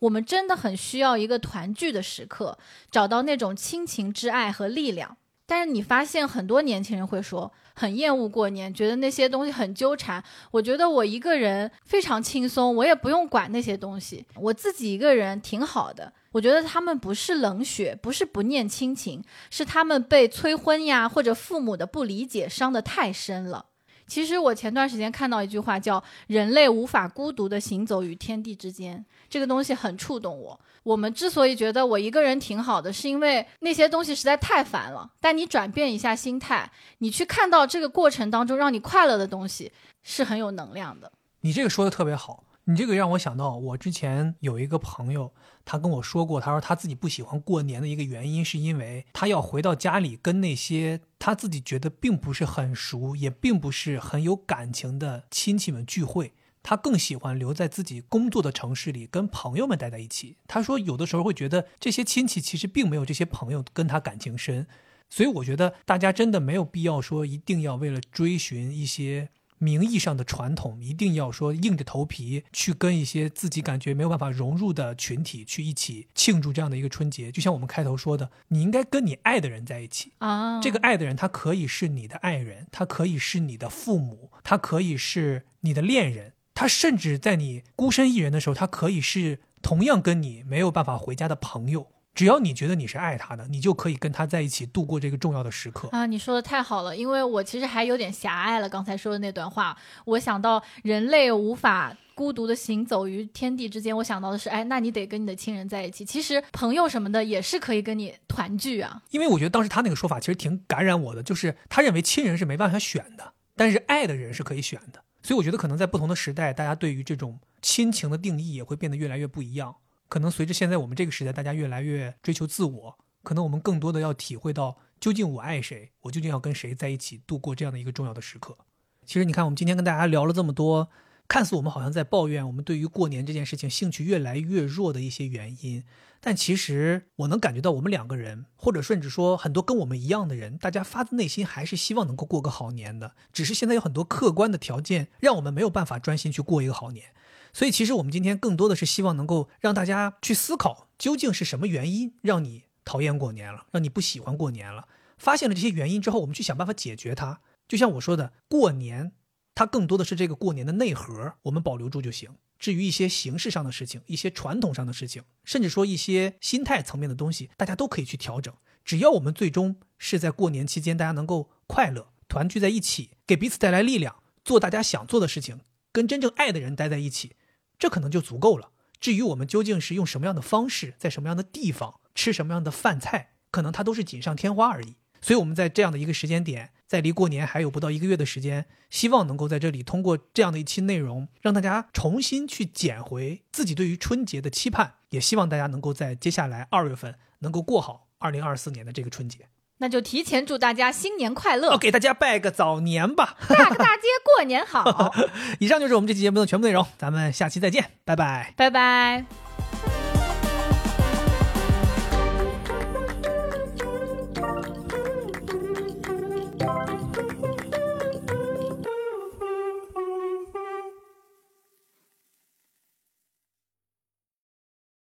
[0.00, 2.58] 我们真的很需要一个团聚的时刻，
[2.90, 5.16] 找到那种亲情之爱和力量。
[5.46, 10.24] 但是你发现很多年轻人会说很厌恶过年，觉得那些东西很纠缠。
[10.50, 16.10] 我觉得我一个人非常轻松，我也不用管那些东西，我自己一个人挺好的。
[16.32, 23.66] 我觉得他们不是冷血，不是不念亲情，是他们被催婚呀或者父母的不理解伤得太深了。
[24.06, 30.58] 其实我前段时间看到一句话，叫“人类无法孤独地行走于天地之间”，这个东西很触动我。
[30.82, 35.10] 我们之所以觉得我一个人挺好的，是因为那些东西实在太烦了。
[35.20, 41.10] 但你转变一下心态，你去看到这个过程当中让你快乐的东西，是很有能量的。
[41.40, 45.32] 你这个说的特别好，你这个让我想到，我之前有一个朋友，
[45.64, 56.32] 他跟我说过，他说他自己不喜欢过年的一个原因，是因为他要回到家里跟那些他自己觉得并不是很熟，也并不是很有感情的亲戚们聚会。
[56.62, 60.36] 他更喜欢留在自己工作的城市里，跟朋友们待在一起。
[60.46, 64.66] 他说，有的时候会觉得这些亲戚其实并没有这些朋友跟他感情深，
[65.10, 69.28] 所以我觉得大家真的没有必要说一定要为了追寻一些。
[69.64, 80.60] 名义上的传统一定要说硬着头皮去跟一些自己感觉没有办法融入的群体去一起庆祝这样的一个春节，就像我们开头说的，你应该跟你爱的人在一起啊。
[80.60, 91.86] 这个爱的人他可以是你的爱人，他可以是你的父母，他可以是你的恋人，他甚至在你孤身一人的时候，他可以是同样跟你没有办法回家的朋友。
[92.14, 96.06] 只要你觉得你是爱他的，你就可以跟他在一起度过这个重要的时刻啊！
[96.06, 98.68] 你说的太好了，因为我其实还有点狭隘了。
[98.68, 106.04] 刚才说的那段话，我想到人类无法孤独的行走于天地之间，我想到的是，哎，那你得跟你的亲人在一起。
[106.04, 109.02] 其实朋友什么的也是可以跟你团聚啊。
[109.10, 115.02] 因为我觉得当时他那个说法其实挺感染我的，就是他认为亲人是没办法选的，但是爱的人是可以选的。
[115.22, 119.74] 所以我觉得可能在不同的时代，大家对于这种亲情的定义也会变得越来越不一样。
[120.08, 128.56] 可能随着现在我们这个时代，大家越来越追求自我，可能我们更多的要体会到，究竟我爱谁，我究竟要跟谁在一起度过这样的一个重要的时刻。
[129.04, 130.88] 其实你看，我们今天跟大家聊了这么多，
[131.26, 135.84] 看似我们好像在抱怨我们对于过年这件事情兴趣越来越弱的一些原因，
[136.20, 147.06] 但其实我能感觉到，我们两个人，或者甚至说很多跟我们一样的人，大家发自内心还是希望能够过个好年的，只是现在有很多客观的条件，让我们没有办法专心去过一个好年。
[147.54, 154.88] 所以，其实我们今天更多的是希望能够让大家去思考，究竟是什么原因让你讨厌过年了，让你不喜欢过年了。
[155.16, 157.40] 发现了这些原因之后，我们去想办法解决它。
[157.68, 159.12] 就像我说的，过年
[159.54, 162.30] 它更多的是这个过年的内核，我们保留住就行。
[162.58, 168.52] 至于一些形式上的事情、一些传统上的事情，甚至说一些心态层面的东西，大家都可以去调整。
[168.84, 175.60] 只要我们最终是在过年期间，大家能够快乐团聚在一起，给彼此带来力量，做大家想做的事情，
[175.92, 177.36] 跟真正爱的人待在一起。
[177.78, 178.70] 这可能就足够了。
[179.00, 184.96] 至于我们究竟是用什么样的方式，在什么样的地方吃什么样的饭菜，可能它都是锦上添花而已。
[185.20, 199.48] 所以我们在这样的一个时间点，在离过年还有不到一个月的时间，希望能够在这里通过这样的一期内容，让大家重新去捡回自己对于春节的期盼，也希望大家能够在接下来二月份能够过好二零二四年的这个春节。
[199.84, 203.36] 那就提前祝大家新年快乐，给大家拜个早年吧！
[203.50, 205.12] 大个大街过年好。
[205.60, 209.43] 以上就是我们这期节目的全部内容，咱们下期再见，拜拜，拜拜。